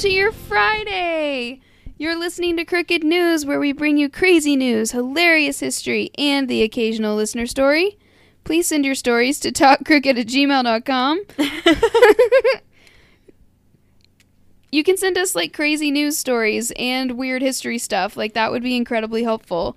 To 0.00 0.08
your 0.08 0.32
Friday! 0.32 1.60
You're 1.98 2.18
listening 2.18 2.56
to 2.56 2.64
Crooked 2.64 3.04
News, 3.04 3.44
where 3.44 3.60
we 3.60 3.72
bring 3.72 3.98
you 3.98 4.08
crazy 4.08 4.56
news, 4.56 4.92
hilarious 4.92 5.60
history, 5.60 6.10
and 6.16 6.48
the 6.48 6.62
occasional 6.62 7.16
listener 7.16 7.44
story. 7.44 7.98
Please 8.44 8.66
send 8.66 8.86
your 8.86 8.94
stories 8.94 9.38
to 9.40 9.52
talkcrooked 9.52 10.06
at 10.06 10.26
gmail.com. 10.26 11.20
you 14.72 14.82
can 14.82 14.96
send 14.96 15.18
us 15.18 15.34
like 15.34 15.52
crazy 15.52 15.90
news 15.90 16.16
stories 16.16 16.72
and 16.76 17.18
weird 17.18 17.42
history 17.42 17.76
stuff. 17.76 18.16
Like 18.16 18.32
that 18.32 18.50
would 18.50 18.62
be 18.62 18.76
incredibly 18.76 19.22
helpful. 19.22 19.76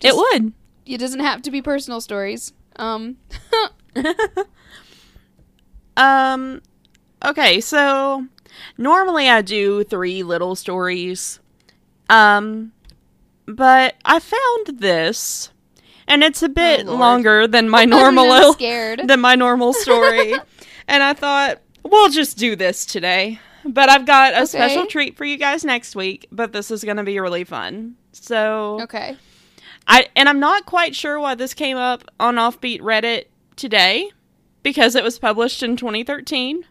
it 0.00 0.14
would. 0.14 0.52
It 0.86 0.98
doesn't 0.98 1.18
have 1.18 1.42
to 1.42 1.50
be 1.50 1.60
personal 1.60 2.00
stories. 2.00 2.52
Um, 2.76 3.16
Um, 5.96 6.60
okay, 7.24 7.60
so 7.60 8.26
normally 8.78 9.28
I 9.28 9.42
do 9.42 9.84
three 9.84 10.22
little 10.22 10.54
stories. 10.54 11.40
Um, 12.08 12.72
but 13.46 13.96
I 14.04 14.18
found 14.20 14.80
this, 14.80 15.50
and 16.06 16.22
it's 16.22 16.42
a 16.42 16.48
bit 16.48 16.86
Lord. 16.86 16.98
longer 17.00 17.46
than 17.48 17.68
my 17.68 17.84
normal 17.96 18.52
scared. 18.54 19.06
than 19.06 19.20
my 19.20 19.34
normal 19.34 19.72
story, 19.72 20.34
and 20.88 21.02
I 21.02 21.12
thought 21.12 21.60
we'll 21.84 22.10
just 22.10 22.38
do 22.38 22.56
this 22.56 22.86
today. 22.86 23.40
But 23.64 23.88
I've 23.88 24.06
got 24.06 24.40
a 24.40 24.46
special 24.46 24.86
treat 24.86 25.16
for 25.16 25.24
you 25.24 25.36
guys 25.36 25.64
next 25.64 25.96
week. 25.96 26.28
But 26.30 26.52
this 26.52 26.70
is 26.70 26.84
going 26.84 26.98
to 26.98 27.02
be 27.02 27.18
really 27.18 27.42
fun. 27.42 27.96
So 28.12 28.78
Okay. 28.82 29.16
I 29.88 30.06
and 30.14 30.28
I'm 30.28 30.38
not 30.38 30.66
quite 30.66 30.94
sure 30.94 31.18
why 31.18 31.34
this 31.34 31.52
came 31.52 31.76
up 31.76 32.04
on 32.20 32.36
Offbeat 32.36 32.80
Reddit 32.80 33.24
today 33.56 34.10
because 34.62 34.94
it 34.94 35.02
was 35.02 35.18
published 35.18 35.64
in 35.64 35.76
2013 35.76 36.64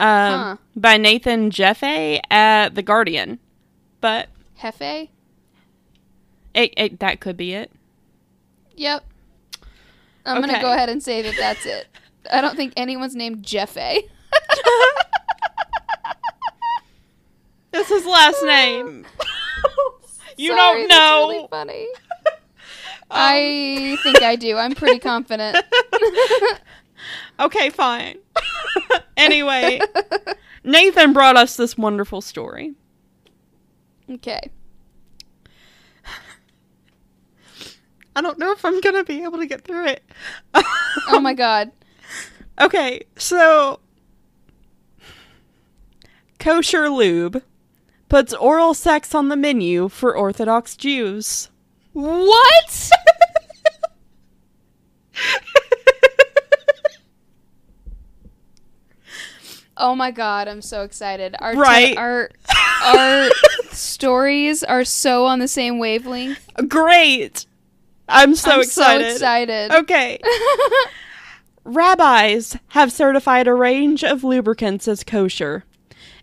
um, 0.00 0.40
Huh. 0.40 0.56
by 0.76 0.96
Nathan 0.96 1.50
Jeffay 1.50 2.20
at 2.30 2.74
The 2.74 2.82
Guardian. 2.82 3.38
But 4.00 4.28
Hefe? 4.60 5.08
it, 6.54 6.74
it, 6.76 6.98
that 7.00 7.20
could 7.20 7.36
be 7.36 7.52
it. 7.52 7.70
Yep. 8.76 9.04
I'm 10.26 10.40
gonna 10.40 10.60
go 10.60 10.72
ahead 10.72 10.88
and 10.88 11.02
say 11.02 11.22
that 11.22 11.34
that's 11.38 11.66
it. 11.66 11.86
I 12.32 12.40
don't 12.40 12.56
think 12.56 12.72
anyone's 12.76 13.14
named 13.16 13.42
Jeffe. 13.42 14.02
That's 17.72 17.88
his 17.88 18.04
last 18.04 18.42
name. 18.44 19.06
you 20.36 20.48
Sorry, 20.50 20.58
don't 20.58 20.88
that's 20.88 20.98
know. 21.00 21.28
really 21.28 21.46
funny. 21.50 21.86
I 23.10 23.96
think 24.02 24.22
I 24.22 24.36
do. 24.36 24.56
I'm 24.56 24.74
pretty 24.74 24.98
confident. 24.98 25.56
Okay, 27.38 27.70
fine. 27.70 28.18
Anyway, 29.20 29.80
Nathan 30.64 31.12
brought 31.12 31.36
us 31.36 31.56
this 31.56 31.76
wonderful 31.78 32.20
story. 32.20 32.74
okay. 34.10 34.50
I 38.16 38.20
don't 38.22 38.38
know 38.38 38.52
if 38.52 38.64
I'm 38.64 38.80
going 38.80 38.96
to 38.96 39.04
be 39.04 39.22
able 39.22 39.38
to 39.38 39.46
get 39.46 39.62
through 39.62 39.86
it. 39.86 40.02
Oh 41.08 41.20
my 41.20 41.34
god. 41.34 41.70
Okay, 42.60 43.00
so 43.16 43.80
kosher 46.38 46.90
lube 46.90 47.42
puts 48.10 48.34
oral 48.34 48.74
sex 48.74 49.14
on 49.14 49.28
the 49.30 49.36
menu 49.36 49.88
for 49.88 50.14
Orthodox 50.14 50.76
Jews. 50.76 51.48
What? 51.94 52.90
Oh 59.80 59.94
my 59.94 60.10
god, 60.10 60.46
I'm 60.46 60.60
so 60.62 60.82
excited. 60.82 61.34
Our 61.40 61.54
Right. 61.54 61.96
our 61.96 62.30
our 62.84 63.30
stories 63.72 64.62
are 64.62 64.84
so 64.84 65.24
on 65.26 65.38
the 65.38 65.48
same 65.48 65.78
wavelength. 65.78 66.46
Great. 66.68 67.46
I'm 68.08 68.34
so 68.34 68.52
I'm 68.52 68.60
excited. 68.60 69.06
so 69.06 69.12
excited. 69.12 69.72
Okay. 69.72 70.20
Rabbis 71.64 72.56
have 72.68 72.92
certified 72.92 73.46
a 73.46 73.54
range 73.54 74.02
of 74.04 74.24
lubricants 74.24 74.86
as 74.88 75.04
kosher. 75.04 75.64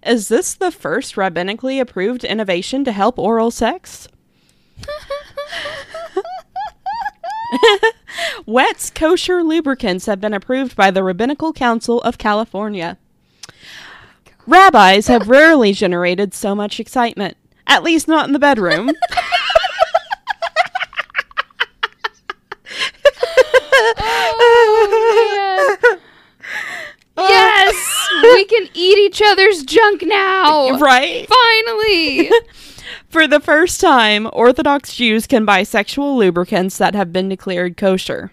Is 0.06 0.28
this 0.28 0.53
the 0.53 0.72
first 0.72 1.16
rabbinically 1.16 1.79
approved 1.81 2.24
innovation 2.24 2.84
to 2.85 2.91
help 2.91 3.18
oral 3.18 3.50
sex? 3.51 4.07
Wet's 8.45 8.89
kosher 8.89 9.44
lubricants 9.44 10.06
have 10.06 10.19
been 10.22 10.34
approved 10.34 10.75
by 10.75 10.91
the 10.91 11.03
Rabbinical 11.03 11.53
Council 11.53 12.01
of 12.01 12.18
California. 12.18 12.97
Rabbis 14.47 15.07
have 15.07 15.27
rarely 15.27 15.73
generated 15.73 16.33
so 16.33 16.55
much 16.55 16.79
excitement, 16.79 17.37
at 17.67 17.83
least 17.83 18.07
not 18.07 18.25
in 18.27 18.33
the 18.33 18.39
bedroom. 18.39 18.91
Oh. 27.19 27.27
Yes, 27.27 28.09
we 28.35 28.45
can 28.45 28.69
eat 28.75 28.97
each 28.99 29.23
other's 29.25 29.63
junk 29.63 30.03
now. 30.05 30.77
right? 30.77 31.27
Finally. 31.27 32.29
For 33.09 33.25
the 33.25 33.39
first 33.39 33.81
time, 33.81 34.29
Orthodox 34.31 34.95
Jews 34.95 35.25
can 35.25 35.43
buy 35.43 35.63
sexual 35.63 36.15
lubricants 36.15 36.77
that 36.77 36.93
have 36.93 37.11
been 37.11 37.27
declared 37.27 37.75
kosher. 37.75 38.31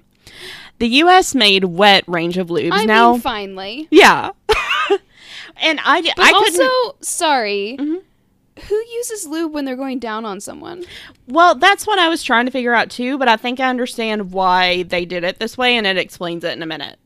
The 0.81 0.89
U.S. 0.89 1.35
made 1.35 1.65
wet 1.65 2.05
range 2.07 2.37
of 2.37 2.49
lubes. 2.49 2.73
I 2.73 2.85
now, 2.85 3.13
mean, 3.13 3.21
finally. 3.23 3.89
yeah, 3.91 4.33
and 5.57 5.81
I, 5.85 6.03
But 6.03 6.13
I 6.19 6.33
couldn't. 6.33 6.61
also, 6.63 6.97
sorry, 7.01 7.77
Mhm. 7.79 8.03
who 8.69 8.75
uses 8.97 9.27
lube 9.27 9.53
when 9.53 9.65
they're 9.65 9.77
going 9.77 9.99
down 9.99 10.25
on 10.25 10.41
someone? 10.41 10.85
well, 11.29 11.55
that's 11.55 11.87
what 11.87 11.99
I 11.99 12.09
was 12.09 12.23
trying 12.23 12.47
to 12.47 12.53
figure 12.53 12.75
out 12.75 12.91
too. 12.91 13.19
But 13.19 13.29
I 13.29 13.37
think 13.37 13.61
I 13.61 13.69
understand 13.69 14.33
why 14.33 14.83
they 14.85 15.05
did 15.05 15.25
it 15.25 15.39
this 15.39 15.57
way, 15.59 15.77
and 15.77 15.87
it 15.87 15.97
explains 15.97 16.45
it 16.45 16.53
in 16.57 16.63
a 16.63 16.67
minute. 16.67 16.99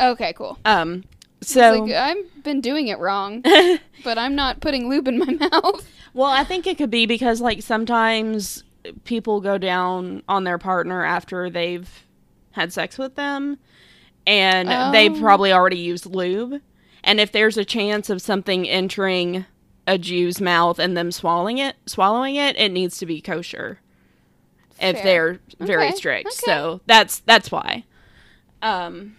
Okay, 0.00 0.32
cool. 0.32 0.58
Um, 0.64 1.04
so 1.42 1.82
like, 1.84 1.92
I've 1.92 2.42
been 2.44 2.60
doing 2.60 2.88
it 2.88 2.98
wrong, 2.98 3.42
but 4.04 4.16
I'm 4.18 4.34
not 4.34 4.60
putting 4.60 4.88
lube 4.88 5.08
in 5.08 5.18
my 5.18 5.26
mouth. 5.50 5.86
Well, 6.14 6.30
I 6.30 6.44
think 6.44 6.66
it 6.66 6.78
could 6.78 6.90
be 6.90 7.06
because 7.06 7.40
like 7.40 7.62
sometimes 7.62 8.64
people 9.04 9.40
go 9.40 9.58
down 9.58 10.22
on 10.28 10.44
their 10.44 10.58
partner 10.58 11.04
after 11.04 11.48
they've 11.50 11.88
had 12.52 12.72
sex 12.72 12.98
with 12.98 13.14
them 13.14 13.58
and 14.26 14.92
they've 14.94 15.14
Oh. 15.16 15.20
probably 15.20 15.52
already 15.52 15.78
used 15.78 16.04
lube. 16.06 16.60
And 17.04 17.20
if 17.20 17.32
there's 17.32 17.56
a 17.56 17.64
chance 17.64 18.10
of 18.10 18.22
something 18.22 18.68
entering 18.68 19.44
a 19.86 19.98
Jew's 19.98 20.40
mouth 20.40 20.78
and 20.78 20.96
them 20.96 21.10
swallowing 21.10 21.58
it, 21.58 21.76
swallowing 21.86 22.36
it, 22.36 22.56
it 22.56 22.70
needs 22.70 22.98
to 22.98 23.06
be 23.06 23.20
kosher. 23.20 23.80
If 24.80 25.02
they're 25.02 25.38
very 25.60 25.86
Okay, 25.88 25.94
strict. 25.96 26.26
okay. 26.28 26.36
So 26.52 26.80
that's 26.86 27.20
that's 27.20 27.50
why. 27.52 27.84
Um 28.62 29.16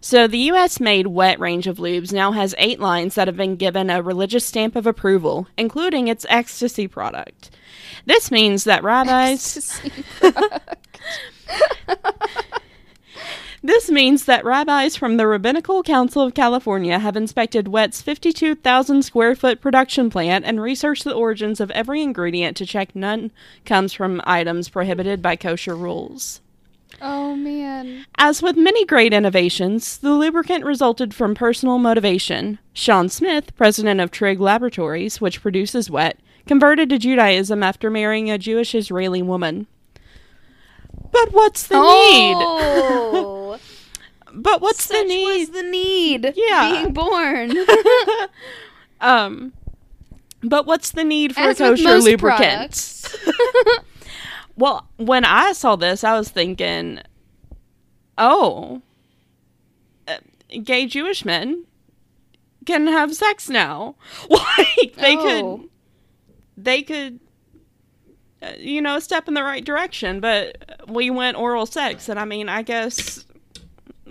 so 0.00 0.26
the 0.26 0.38
US 0.52 0.80
made 0.80 1.08
wet 1.08 1.38
range 1.38 1.66
of 1.66 1.76
lubes 1.76 2.12
now 2.12 2.32
has 2.32 2.54
8 2.56 2.80
lines 2.80 3.14
that 3.16 3.28
have 3.28 3.36
been 3.36 3.56
given 3.56 3.90
a 3.90 4.00
religious 4.02 4.46
stamp 4.46 4.74
of 4.74 4.86
approval, 4.86 5.46
including 5.58 6.08
its 6.08 6.24
ecstasy 6.30 6.88
product. 6.88 7.50
This 8.06 8.30
means 8.30 8.64
that 8.64 8.82
rabbis. 8.82 9.78
This 13.62 13.90
means 13.90 14.24
that 14.24 14.44
rabbis 14.44 14.96
from 14.96 15.18
the 15.18 15.26
Rabbinical 15.26 15.82
Council 15.82 16.22
of 16.22 16.32
California 16.32 16.98
have 16.98 17.14
inspected 17.14 17.68
Wet's 17.68 18.00
52,000 18.00 19.02
square 19.02 19.34
foot 19.34 19.60
production 19.60 20.08
plant 20.08 20.46
and 20.46 20.62
researched 20.62 21.04
the 21.04 21.12
origins 21.12 21.60
of 21.60 21.70
every 21.72 22.00
ingredient 22.00 22.56
to 22.56 22.64
check 22.64 22.96
none 22.96 23.30
comes 23.66 23.92
from 23.92 24.22
items 24.24 24.70
prohibited 24.70 25.20
by 25.20 25.36
kosher 25.36 25.76
rules. 25.76 26.40
oh 27.02 27.36
man. 27.36 28.06
As 28.16 28.42
with 28.42 28.56
many 28.56 28.86
great 28.86 29.12
innovations, 29.12 29.98
the 29.98 30.14
lubricant 30.14 30.64
resulted 30.64 31.12
from 31.12 31.34
personal 31.34 31.78
motivation. 31.78 32.58
Sean 32.72 33.10
Smith, 33.10 33.54
president 33.56 34.00
of 34.00 34.10
Trigg 34.10 34.40
Laboratories, 34.40 35.20
which 35.20 35.42
produces 35.42 35.90
Wet, 35.90 36.18
converted 36.46 36.88
to 36.88 36.98
Judaism 36.98 37.62
after 37.62 37.90
marrying 37.90 38.30
a 38.30 38.38
Jewish 38.38 38.74
Israeli 38.74 39.20
woman. 39.20 39.66
But 41.12 41.32
what's 41.32 41.66
the 41.66 41.76
need? 41.76 42.36
Oh. 42.38 43.36
But 44.32 44.60
what's 44.60 44.84
such 44.84 44.96
the 44.98 45.04
need? 45.04 45.38
was 45.40 45.50
the 45.50 45.62
need? 45.62 46.32
Yeah. 46.36 46.70
being 46.82 46.92
born. 46.92 47.52
um, 49.00 49.52
but 50.42 50.66
what's 50.66 50.92
the 50.92 51.04
need 51.04 51.34
for 51.34 51.40
As 51.40 51.60
a 51.60 51.64
kosher 51.70 51.82
most 51.84 52.04
lubricant? 52.04 53.14
Well, 54.56 54.86
when 54.98 55.24
I 55.24 55.52
saw 55.52 55.74
this, 55.76 56.04
I 56.04 56.12
was 56.18 56.28
thinking, 56.28 57.00
oh, 58.18 58.82
uh, 60.06 60.18
gay 60.62 60.84
Jewish 60.84 61.24
men 61.24 61.64
can 62.66 62.86
have 62.86 63.14
sex 63.14 63.48
now. 63.48 63.94
like 64.28 64.96
they 64.96 65.16
Oh. 65.16 65.56
could, 65.60 65.68
they 66.62 66.82
could, 66.82 67.20
uh, 68.42 68.52
you 68.58 68.82
know, 68.82 68.98
step 68.98 69.28
in 69.28 69.32
the 69.34 69.42
right 69.42 69.64
direction. 69.64 70.20
But 70.20 70.82
we 70.88 71.08
went 71.08 71.38
oral 71.38 71.64
sex, 71.64 72.10
and 72.10 72.18
I 72.18 72.26
mean, 72.26 72.50
I 72.50 72.60
guess 72.60 73.24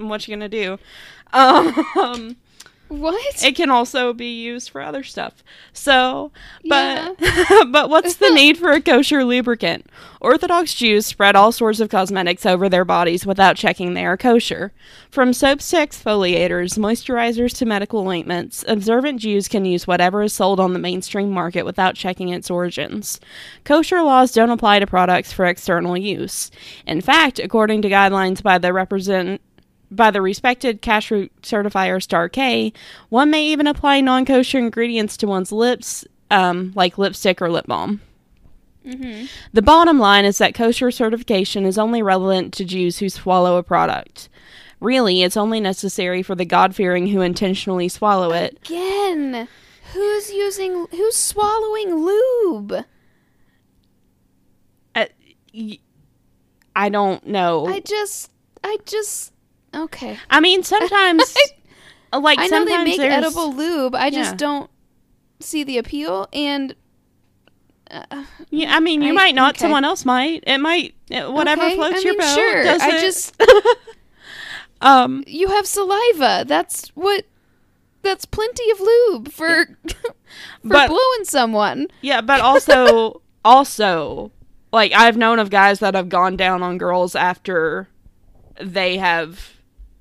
what 0.07 0.27
you 0.27 0.35
gonna 0.35 0.49
do? 0.49 0.77
Um, 1.33 2.35
What? 2.89 3.43
It 3.43 3.55
can 3.55 3.69
also 3.69 4.13
be 4.13 4.41
used 4.41 4.71
for 4.71 4.81
other 4.81 5.03
stuff. 5.03 5.43
So, 5.73 6.31
but 6.67 7.17
but 7.71 7.87
what's 7.87 8.15
the 8.15 8.29
need 8.33 8.57
for 8.57 8.71
a 8.71 8.81
kosher 8.81 9.23
lubricant? 9.23 9.85
Orthodox 10.19 10.73
Jews 10.73 11.05
spread 11.05 11.35
all 11.35 11.51
sorts 11.51 11.79
of 11.79 11.89
cosmetics 11.89 12.47
over 12.47 12.67
their 12.67 12.83
bodies 12.83 13.27
without 13.27 13.55
checking 13.55 13.93
they 13.93 14.05
are 14.05 14.17
kosher. 14.17 14.73
From 15.11 15.33
soaps 15.33 15.69
to 15.69 15.77
exfoliators, 15.77 16.79
moisturizers 16.79 17.55
to 17.57 17.65
medical 17.65 18.07
ointments, 18.07 18.65
observant 18.67 19.21
Jews 19.21 19.47
can 19.47 19.65
use 19.65 19.85
whatever 19.85 20.23
is 20.23 20.33
sold 20.33 20.59
on 20.59 20.73
the 20.73 20.79
mainstream 20.79 21.29
market 21.29 21.65
without 21.65 21.93
checking 21.93 22.29
its 22.29 22.49
origins. 22.49 23.19
Kosher 23.63 24.01
laws 24.01 24.31
don't 24.31 24.49
apply 24.49 24.79
to 24.79 24.87
products 24.87 25.31
for 25.31 25.45
external 25.45 25.95
use. 25.95 26.49
In 26.87 27.01
fact, 27.01 27.37
according 27.37 27.83
to 27.83 27.89
guidelines 27.89 28.41
by 28.41 28.57
the 28.57 28.73
represent 28.73 29.41
by 29.91 30.11
the 30.11 30.21
respected 30.21 30.81
kashrut 30.81 31.29
certifier 31.41 32.01
Star 32.01 32.29
K, 32.29 32.71
one 33.09 33.29
may 33.31 33.45
even 33.45 33.67
apply 33.67 34.01
non 34.01 34.25
kosher 34.25 34.57
ingredients 34.59 35.17
to 35.17 35.27
one's 35.27 35.51
lips, 35.51 36.05
um, 36.31 36.71
like 36.75 36.97
lipstick 36.97 37.41
or 37.41 37.49
lip 37.49 37.65
balm. 37.67 38.01
The 39.53 39.61
bottom 39.61 39.99
line 39.99 40.25
is 40.25 40.39
that 40.39 40.55
kosher 40.55 40.89
certification 40.89 41.63
is 41.65 41.77
only 41.77 42.01
relevant 42.01 42.53
to 42.55 42.65
Jews 42.65 42.97
who 42.99 43.09
swallow 43.09 43.57
a 43.57 43.63
product. 43.63 44.29
Really, 44.79 45.21
it's 45.21 45.37
only 45.37 45.59
necessary 45.59 46.23
for 46.23 46.33
the 46.33 46.45
God 46.45 46.73
fearing 46.73 47.07
who 47.07 47.21
intentionally 47.21 47.87
swallow 47.89 48.31
it. 48.31 48.57
Again, 48.65 49.47
who's 49.93 50.31
using, 50.31 50.87
who's 50.91 51.15
swallowing 51.15 51.93
lube? 52.03 52.85
Uh, 54.95 55.05
y- 55.53 55.79
I 56.75 56.89
don't 56.89 57.27
know. 57.27 57.67
I, 57.67 57.81
just, 57.81 58.31
I 58.63 58.77
just, 58.85 59.33
okay. 59.75 60.17
I 60.29 60.39
mean, 60.39 60.63
sometimes, 60.63 61.35
like, 62.13 62.39
I 62.39 62.47
know 62.47 62.63
they 62.65 62.71
sometimes 62.71 62.83
make 62.89 62.97
there's- 62.97 63.17
edible 63.17 63.53
lube. 63.53 63.95
I 63.95 64.09
just 64.09 64.31
Yeah. 64.31 64.37
don't 64.37 64.69
see 65.39 65.63
the 65.63 65.77
appeal. 65.77 66.27
And 66.33 66.75
uh, 67.91 68.25
Yeah, 68.49 68.75
I 68.75 68.79
mean, 68.79 69.01
you 69.01 69.09
I- 69.09 69.13
might 69.13 69.35
not. 69.35 69.55
okay. 69.55 69.61
Someone 69.61 69.85
else 69.85 70.05
might. 70.05 70.43
It 70.47 70.57
might. 70.59 70.95
it- 71.09 71.31
whatever 71.31 71.63
okay, 71.63 71.75
floats 71.75 71.97
I 71.97 71.99
your 71.99 72.13
mean, 72.13 72.19
boat. 72.19 72.35
Sure, 72.35 72.63
does 72.63 72.81
I 72.81 72.89
it? 72.97 73.01
just, 73.01 73.41
um. 74.81 75.23
you 75.27 75.47
have 75.49 75.65
saliva. 75.67 76.45
That's 76.47 76.89
what. 76.89 77.25
That's 78.01 78.23
plenty 78.23 78.69
of 78.71 78.79
lube 78.79 79.29
for 79.31 79.65
for 79.87 80.13
But- 80.63 80.87
blowing 80.87 81.23
someone. 81.25 81.87
Yeah, 82.01 82.21
but 82.21 82.39
also, 82.39 83.21
also, 83.43 84.31
like 84.71 84.93
I've 84.93 85.17
known 85.17 85.37
of 85.39 85.49
guys 85.49 85.79
that 85.79 85.95
have 85.95 86.07
gone 86.07 86.37
down 86.37 86.63
on 86.63 86.77
girls 86.77 87.13
after 87.13 87.89
they 88.61 88.95
have 88.97 89.51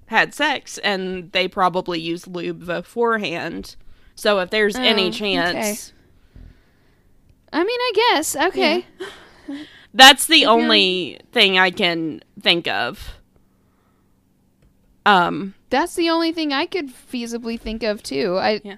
had 0.08 0.34
sex, 0.34 0.78
and 0.78 1.30
they 1.32 1.48
probably 1.48 2.00
use 2.00 2.26
lube 2.26 2.66
beforehand. 2.66 3.76
So 4.14 4.40
if 4.40 4.50
there's 4.50 4.76
Oh, 4.76 4.82
any 4.82 5.08
okay. 5.08 5.18
chance, 5.18 5.92
I 7.52 7.58
mean, 7.64 7.68
I 7.80 7.92
guess. 7.94 8.36
Okay. 8.36 8.84
that's 9.94 10.26
the 10.26 10.38
you're- 10.40 10.52
only 10.52 11.20
thing 11.32 11.58
I 11.58 11.70
can 11.70 12.20
think 12.40 12.66
of. 12.68 13.14
Um. 15.06 15.54
That's 15.70 15.94
the 15.94 16.10
only 16.10 16.32
thing 16.32 16.52
I 16.52 16.66
could 16.66 16.88
feasibly 16.88 17.60
think 17.60 17.82
of 17.82 18.02
too. 18.02 18.36
I, 18.36 18.60
Yeah. 18.64 18.76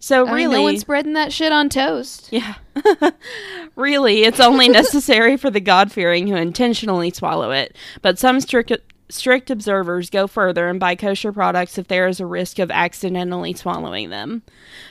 So 0.00 0.26
I 0.26 0.32
really, 0.32 0.46
mean, 0.48 0.56
no 0.56 0.62
one's 0.62 0.80
spreading 0.80 1.12
that 1.12 1.32
shit 1.32 1.52
on 1.52 1.68
toast. 1.68 2.28
Yeah. 2.32 2.54
really, 3.76 4.24
it's 4.24 4.40
only 4.40 4.68
necessary 4.68 5.36
for 5.36 5.48
the 5.50 5.60
God 5.60 5.92
fearing 5.92 6.26
who 6.26 6.34
intentionally 6.34 7.10
swallow 7.12 7.52
it. 7.52 7.76
But 8.02 8.18
some 8.18 8.40
strict 8.40 8.72
strict 9.12 9.50
observers 9.50 10.10
go 10.10 10.26
further 10.26 10.68
and 10.68 10.80
buy 10.80 10.94
kosher 10.94 11.32
products 11.32 11.78
if 11.78 11.88
there 11.88 12.08
is 12.08 12.20
a 12.20 12.26
risk 12.26 12.58
of 12.58 12.70
accidentally 12.70 13.52
swallowing 13.52 14.10
them. 14.10 14.42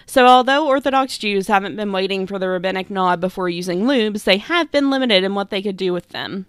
So 0.05 0.25
although 0.25 0.67
Orthodox 0.67 1.17
Jews 1.17 1.47
haven't 1.47 1.75
been 1.75 1.91
waiting 1.91 2.27
for 2.27 2.37
the 2.37 2.49
rabbinic 2.49 2.89
nod 2.89 3.19
before 3.19 3.49
using 3.49 3.83
lubes, 3.83 4.23
they 4.23 4.37
have 4.37 4.71
been 4.71 4.89
limited 4.89 5.23
in 5.23 5.35
what 5.35 5.49
they 5.49 5.61
could 5.61 5.77
do 5.77 5.93
with 5.93 6.09
them. 6.09 6.45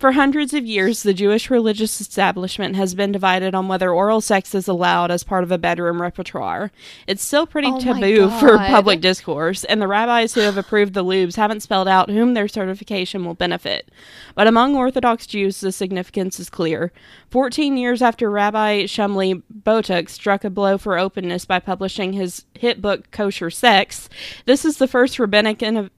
For 0.00 0.12
hundreds 0.12 0.54
of 0.54 0.64
years, 0.64 1.02
the 1.02 1.12
Jewish 1.12 1.50
religious 1.50 2.00
establishment 2.00 2.74
has 2.74 2.94
been 2.94 3.12
divided 3.12 3.54
on 3.54 3.68
whether 3.68 3.92
oral 3.92 4.22
sex 4.22 4.54
is 4.54 4.66
allowed 4.66 5.10
as 5.10 5.22
part 5.22 5.44
of 5.44 5.52
a 5.52 5.58
bedroom 5.58 6.00
repertoire. 6.00 6.72
It's 7.06 7.22
still 7.22 7.46
pretty 7.46 7.68
Oh 7.68 7.78
taboo 7.78 8.30
for 8.40 8.56
public 8.56 9.02
discourse, 9.02 9.62
and 9.64 9.78
the 9.78 9.86
rabbis 9.86 10.32
who 10.32 10.40
have 10.40 10.56
approved 10.56 10.94
the 10.94 11.04
lubes 11.04 11.36
haven't 11.36 11.60
spelled 11.60 11.86
out 11.86 12.08
whom 12.08 12.32
their 12.32 12.48
certification 12.48 13.26
will 13.26 13.34
benefit. 13.34 13.90
But 14.34 14.46
among 14.46 14.74
Orthodox 14.74 15.26
Jews, 15.26 15.60
the 15.60 15.70
significance 15.70 16.40
is 16.40 16.48
clear. 16.48 16.92
Fourteen 17.28 17.76
years 17.76 18.00
after 18.00 18.30
Rabbi 18.30 18.84
Shmuley 18.84 19.42
Boteach 19.52 20.08
struck 20.08 20.44
a 20.44 20.50
blow 20.50 20.78
for 20.78 20.98
openness 20.98 21.44
by 21.44 21.58
publishing 21.58 22.14
his 22.14 22.46
hit 22.54 22.80
book 22.80 23.10
Kosher 23.10 23.50
Sex, 23.50 24.08
this 24.46 24.64
is 24.64 24.78
the 24.78 24.88
first 24.88 25.18
rabbinic 25.18 25.58
inno- 25.58 25.90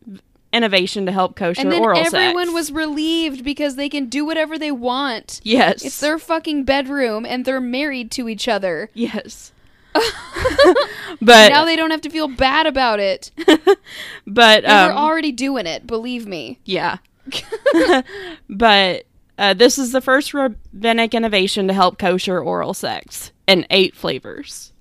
innovation 0.52 1.06
to 1.06 1.12
help 1.12 1.34
kosher 1.36 1.60
And 1.62 1.72
then 1.72 1.80
oral 1.82 1.98
everyone 1.98 2.46
sex. 2.46 2.54
was 2.54 2.72
relieved 2.72 3.44
because 3.44 3.76
they 3.76 3.88
can 3.88 4.06
do 4.06 4.24
whatever 4.24 4.58
they 4.58 4.70
want. 4.72 5.40
yes, 5.42 5.84
It's 5.84 6.00
their 6.00 6.18
fucking 6.18 6.64
bedroom 6.64 7.24
and 7.24 7.44
they're 7.44 7.60
married 7.60 8.10
to 8.12 8.28
each 8.28 8.48
other. 8.48 8.90
yes. 8.94 9.52
but 11.20 11.50
now 11.50 11.64
they 11.66 11.76
don't 11.76 11.90
have 11.90 12.00
to 12.00 12.08
feel 12.10 12.26
bad 12.28 12.66
about 12.66 12.98
it. 12.98 13.30
but 14.26 14.62
they're 14.64 14.92
already 14.92 15.32
doing 15.32 15.66
it, 15.66 15.86
believe 15.86 16.26
me. 16.26 16.58
Yeah. 16.64 16.96
but 18.48 19.04
uh, 19.38 19.54
this 19.54 19.78
is 19.78 19.92
the 19.92 20.00
first 20.00 20.34
rabbinic 20.34 21.14
innovation 21.14 21.68
to 21.68 21.74
help 21.74 21.98
kosher 21.98 22.40
oral 22.40 22.74
sex 22.74 23.32
in 23.46 23.66
eight 23.70 23.94
flavors. 23.94 24.72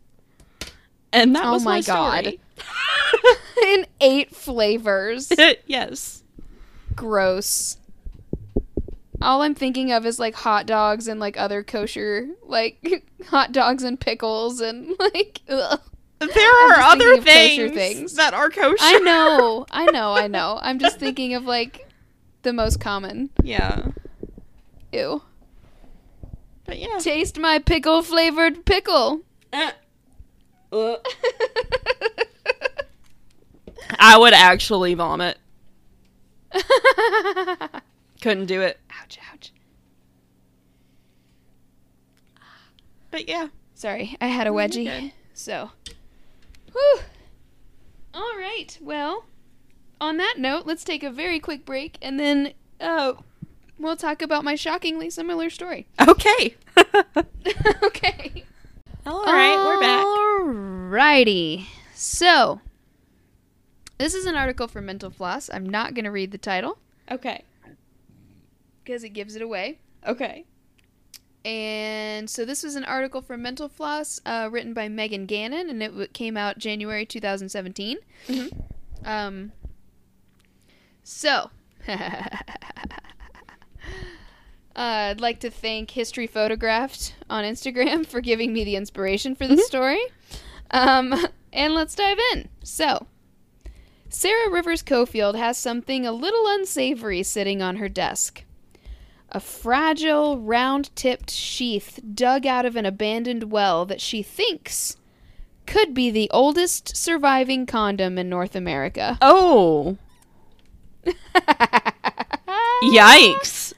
And 1.13 1.35
that 1.35 1.45
Oh 1.45 1.51
was 1.53 1.63
my, 1.65 1.77
my 1.77 1.81
God. 1.81 2.19
story. 2.23 2.39
In 3.63 3.85
eight 3.99 4.35
flavors. 4.35 5.31
yes. 5.65 6.23
Gross. 6.95 7.77
All 9.21 9.41
I'm 9.43 9.53
thinking 9.53 9.91
of 9.91 10.05
is 10.05 10.17
like 10.19 10.33
hot 10.33 10.65
dogs 10.65 11.07
and 11.07 11.19
like 11.19 11.37
other 11.37 11.61
kosher, 11.63 12.27
like 12.43 13.05
hot 13.27 13.51
dogs 13.51 13.83
and 13.83 13.99
pickles 13.99 14.61
and 14.61 14.95
like, 14.99 15.41
ugh. 15.47 15.79
There 16.19 16.69
are 16.69 16.79
other 16.81 17.17
thinking 17.17 17.19
of 17.19 17.25
kosher 17.25 17.69
things, 17.69 17.97
things. 17.97 18.13
that 18.15 18.33
are 18.33 18.49
kosher. 18.49 18.77
I 18.79 18.99
know, 18.99 19.65
I 19.71 19.85
know, 19.91 20.13
I 20.13 20.27
know. 20.27 20.59
I'm 20.61 20.77
just 20.77 20.99
thinking 20.99 21.33
of 21.33 21.45
like 21.45 21.87
the 22.43 22.53
most 22.53 22.79
common. 22.79 23.29
yeah. 23.43 23.87
Ew. 24.91 25.21
But 26.65 26.77
yeah. 26.79 26.97
Taste 26.99 27.39
my 27.39 27.59
pickle 27.59 28.01
flavored 28.03 28.65
pickle. 28.65 29.21
Uh, 29.53 29.71
uh. 30.71 30.95
I 33.99 34.17
would 34.17 34.33
actually 34.33 34.93
vomit. 34.93 35.37
Couldn't 38.21 38.45
do 38.45 38.61
it. 38.61 38.79
ouch, 39.01 39.17
ouch. 39.31 39.51
But 43.09 43.27
yeah. 43.27 43.47
Sorry, 43.73 44.15
I 44.21 44.27
had 44.27 44.47
a 44.47 44.51
wedgie. 44.51 45.11
So, 45.33 45.71
whew. 46.71 46.99
All 48.13 48.35
right. 48.37 48.77
Well, 48.79 49.25
on 49.99 50.17
that 50.17 50.35
note, 50.37 50.65
let's 50.65 50.83
take 50.83 51.03
a 51.03 51.09
very 51.09 51.39
quick 51.39 51.65
break, 51.65 51.97
and 52.01 52.19
then 52.19 52.53
uh, 52.79 53.13
we'll 53.79 53.95
talk 53.95 54.21
about 54.21 54.43
my 54.43 54.55
shockingly 54.55 55.09
similar 55.09 55.49
story. 55.49 55.87
Okay. 56.07 56.55
okay. 57.83 58.43
All 59.05 59.23
right, 59.25 59.57
we're 59.57 59.79
back. 59.79 60.05
Alrighty. 60.05 61.65
So, 61.95 62.61
this 64.01 64.13
is 64.13 64.25
an 64.25 64.35
article 64.35 64.67
from 64.67 64.85
Mental 64.85 65.09
Floss. 65.09 65.49
I'm 65.53 65.67
not 65.69 65.93
going 65.93 66.05
to 66.05 66.11
read 66.11 66.31
the 66.31 66.37
title 66.37 66.77
Okay. 67.09 67.43
because 68.83 69.03
it 69.03 69.09
gives 69.09 69.35
it 69.35 69.41
away. 69.41 69.79
Okay. 70.07 70.45
And 71.45 72.29
so 72.29 72.45
this 72.45 72.63
was 72.63 72.75
an 72.75 72.83
article 72.83 73.21
from 73.21 73.41
Mental 73.41 73.67
Floss 73.69 74.19
uh, 74.25 74.49
written 74.51 74.73
by 74.73 74.87
Megan 74.89 75.25
Gannon, 75.25 75.69
and 75.69 75.81
it 75.81 75.87
w- 75.87 76.07
came 76.07 76.37
out 76.37 76.57
January 76.59 77.05
2017. 77.05 77.97
Mhm. 78.27 78.63
Um. 79.05 79.51
So, 81.03 81.49
Uh, 84.73 85.11
I'd 85.11 85.19
like 85.19 85.41
to 85.41 85.49
thank 85.51 85.91
History 85.91 86.27
Photographed 86.27 87.13
on 87.29 87.43
Instagram 87.43 88.05
for 88.07 88.21
giving 88.21 88.53
me 88.53 88.63
the 88.63 88.77
inspiration 88.77 89.35
for 89.35 89.45
this 89.45 89.65
story. 89.67 89.99
Um, 90.71 91.13
and 91.51 91.73
let's 91.73 91.93
dive 91.93 92.17
in. 92.33 92.47
So, 92.63 93.05
Sarah 94.13 94.51
Rivers 94.51 94.83
Cofield 94.83 95.35
has 95.35 95.57
something 95.57 96.05
a 96.05 96.11
little 96.11 96.45
unsavory 96.45 97.23
sitting 97.23 97.61
on 97.61 97.77
her 97.77 97.87
desk. 97.87 98.43
A 99.29 99.39
fragile, 99.39 100.37
round 100.37 100.93
tipped 100.97 101.31
sheath 101.31 101.97
dug 102.13 102.45
out 102.45 102.65
of 102.65 102.75
an 102.75 102.85
abandoned 102.85 103.51
well 103.51 103.85
that 103.85 104.01
she 104.01 104.21
thinks 104.21 104.97
could 105.65 105.93
be 105.93 106.11
the 106.11 106.29
oldest 106.31 106.97
surviving 106.97 107.65
condom 107.65 108.17
in 108.17 108.27
North 108.29 108.55
America. 108.55 109.17
Oh. 109.21 109.97
Yikes. 112.83 113.73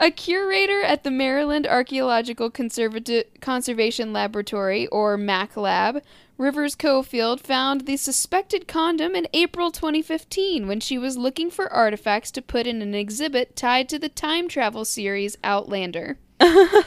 A 0.00 0.10
curator 0.10 0.82
at 0.82 1.04
the 1.04 1.10
Maryland 1.10 1.66
Archaeological 1.68 2.50
Conservati- 2.50 3.40
Conservation 3.40 4.12
Laboratory, 4.12 4.88
or 4.88 5.16
MAC 5.16 5.56
Lab, 5.56 6.02
Rivers 6.36 6.74
Cofield 6.74 7.40
found 7.40 7.82
the 7.82 7.96
suspected 7.96 8.66
condom 8.66 9.14
in 9.14 9.28
April 9.32 9.70
2015 9.70 10.66
when 10.66 10.80
she 10.80 10.98
was 10.98 11.16
looking 11.16 11.48
for 11.48 11.72
artifacts 11.72 12.32
to 12.32 12.42
put 12.42 12.66
in 12.66 12.82
an 12.82 12.94
exhibit 12.94 13.54
tied 13.54 13.88
to 13.90 13.98
the 14.00 14.08
time 14.08 14.48
travel 14.48 14.84
series 14.84 15.36
Outlander. 15.44 16.18
the 16.38 16.84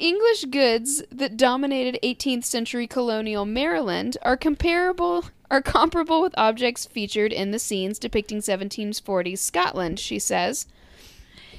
English 0.00 0.44
goods 0.44 1.02
that 1.10 1.36
dominated 1.36 1.98
18th 2.04 2.44
century 2.44 2.86
colonial 2.86 3.44
Maryland 3.44 4.16
are 4.22 4.36
comparable 4.36 5.24
are 5.50 5.60
comparable 5.60 6.22
with 6.22 6.34
objects 6.38 6.86
featured 6.86 7.30
in 7.32 7.50
the 7.50 7.58
scenes 7.58 7.98
depicting 7.98 8.38
1740s 8.38 9.38
Scotland, 9.38 10.00
she 10.00 10.18
says. 10.18 10.66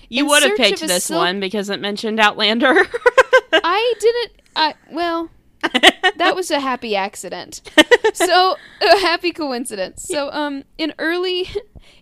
You 0.09 0.23
In 0.23 0.29
would 0.29 0.41
have 0.43 0.57
picked 0.57 0.79
this 0.79 1.09
one 1.09 1.39
because 1.39 1.69
it 1.69 1.79
mentioned 1.79 2.19
Outlander. 2.19 2.73
I 3.53 3.93
didn't 3.99 4.31
I 4.55 4.73
well, 4.89 5.29
that 6.17 6.34
was 6.36 6.51
a 6.51 6.60
happy 6.60 6.96
accident. 6.96 7.62
So, 8.15 8.58
a 8.79 9.00
happy 9.00 9.32
coincidence. 9.32 10.03
So, 10.03 10.29
um 10.32 10.65
in 10.77 10.93
early 11.00 11.50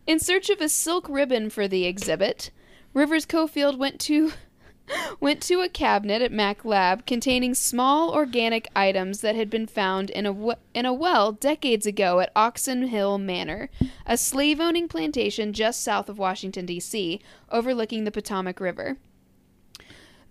in 0.05 0.19
search 0.19 0.49
of 0.49 0.59
a 0.59 0.67
silk 0.67 1.07
ribbon 1.07 1.49
for 1.49 1.69
the 1.69 1.85
exhibit, 1.85 2.51
Rivers 2.93 3.25
Cofield 3.25 3.77
went 3.77 3.97
to 4.01 4.33
went 5.21 5.41
to 5.43 5.61
a 5.61 5.69
cabinet 5.69 6.21
at 6.21 6.31
Mac 6.31 6.65
Lab 6.65 7.05
containing 7.05 7.53
small 7.53 8.11
organic 8.11 8.67
items 8.75 9.21
that 9.21 9.35
had 9.35 9.49
been 9.49 9.67
found 9.67 10.09
in 10.09 10.25
a 10.25 10.33
w- 10.33 10.55
in 10.73 10.85
a 10.85 10.93
well 10.93 11.31
decades 11.31 11.85
ago 11.85 12.19
at 12.19 12.31
Oxon 12.35 12.87
Hill 12.87 13.17
Manor, 13.17 13.69
a 14.05 14.17
slave-owning 14.17 14.89
plantation 14.89 15.53
just 15.53 15.81
south 15.81 16.09
of 16.09 16.17
Washington 16.19 16.65
D.C., 16.65 17.21
overlooking 17.49 18.03
the 18.03 18.11
Potomac 18.11 18.59
River. 18.59 18.97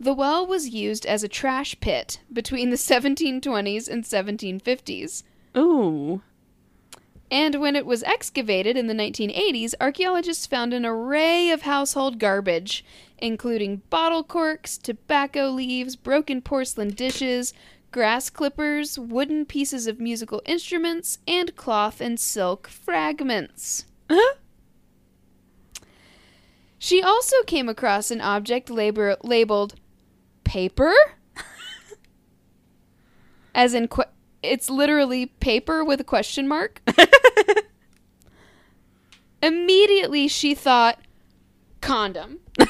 The 0.02 0.14
well 0.14 0.46
was 0.46 0.70
used 0.70 1.04
as 1.04 1.22
a 1.22 1.28
trash 1.28 1.78
pit 1.78 2.20
between 2.32 2.70
the 2.70 2.76
1720s 2.76 3.86
and 3.86 4.02
1750s. 4.02 5.24
Ooh. 5.54 6.22
And 7.30 7.60
when 7.60 7.76
it 7.76 7.84
was 7.84 8.02
excavated 8.04 8.78
in 8.78 8.86
the 8.86 8.94
1980s, 8.94 9.74
archaeologists 9.78 10.46
found 10.46 10.72
an 10.72 10.86
array 10.86 11.50
of 11.50 11.62
household 11.62 12.18
garbage, 12.18 12.82
including 13.18 13.82
bottle 13.90 14.24
corks, 14.24 14.78
tobacco 14.78 15.48
leaves, 15.48 15.96
broken 15.96 16.40
porcelain 16.40 16.88
dishes, 16.90 17.52
grass 17.92 18.30
clippers, 18.30 18.98
wooden 18.98 19.44
pieces 19.44 19.86
of 19.86 20.00
musical 20.00 20.40
instruments, 20.46 21.18
and 21.28 21.54
cloth 21.56 22.00
and 22.00 22.18
silk 22.18 22.68
fragments. 22.68 23.84
Huh? 24.08 24.36
She 26.78 27.02
also 27.02 27.42
came 27.46 27.68
across 27.68 28.10
an 28.10 28.22
object 28.22 28.70
labor- 28.70 29.18
labeled 29.22 29.74
paper. 30.50 30.92
As 33.54 33.72
in, 33.72 33.86
que- 33.86 34.02
it's 34.42 34.68
literally 34.68 35.26
paper 35.26 35.84
with 35.84 36.00
a 36.00 36.04
question 36.04 36.48
mark. 36.48 36.82
Immediately, 39.42 40.26
she 40.26 40.56
thought 40.56 40.98
condom. 41.80 42.40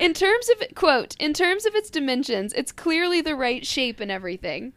in 0.00 0.14
terms 0.14 0.48
of 0.48 0.64
quote, 0.74 1.14
in 1.20 1.32
terms 1.32 1.64
of 1.64 1.76
its 1.76 1.90
dimensions, 1.90 2.52
it's 2.54 2.72
clearly 2.72 3.20
the 3.20 3.36
right 3.36 3.64
shape 3.64 4.00
and 4.00 4.10
everything. 4.10 4.72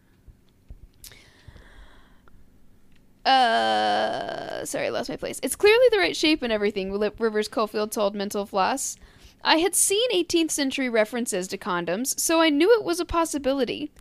Uh, 3.25 4.63
sorry, 4.65 4.85
I 4.85 4.89
lost 4.89 5.09
my 5.09 5.15
place. 5.15 5.39
It's 5.41 5.55
clearly 5.55 5.85
the 5.89 5.97
right 5.97 6.15
shape 6.15 6.43
and 6.43 6.53
everything. 6.53 6.91
Rivers 6.91 7.49
Cofield 7.49 7.89
told 7.89 8.13
Mental 8.13 8.45
Floss. 8.45 8.97
I 9.43 9.57
had 9.57 9.75
seen 9.75 10.09
18th 10.13 10.51
century 10.51 10.89
references 10.89 11.47
to 11.49 11.57
condoms, 11.57 12.19
so 12.19 12.41
I 12.41 12.49
knew 12.49 12.71
it 12.73 12.83
was 12.83 12.99
a 12.99 13.05
possibility. 13.05 13.91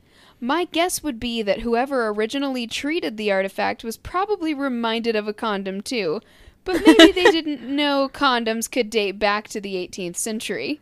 My 0.41 0.65
guess 0.65 1.03
would 1.03 1.21
be 1.21 1.43
that 1.43 1.61
whoever 1.61 2.09
originally 2.09 2.67
treated 2.67 3.17
the 3.17 3.31
artifact 3.31 3.85
was 3.85 3.97
probably 3.97 4.55
reminded 4.55 5.17
of 5.17 5.29
a 5.29 5.33
condom 5.35 5.81
too, 5.83 6.21
but 6.65 6.83
maybe 6.87 7.13
they 7.13 7.25
didn't 7.31 7.63
know 7.63 8.09
condoms 8.13 8.71
could 8.71 8.91
date 8.91 9.19
back 9.19 9.49
to 9.49 9.61
the 9.61 9.75
18th 9.75 10.17
century. 10.17 10.81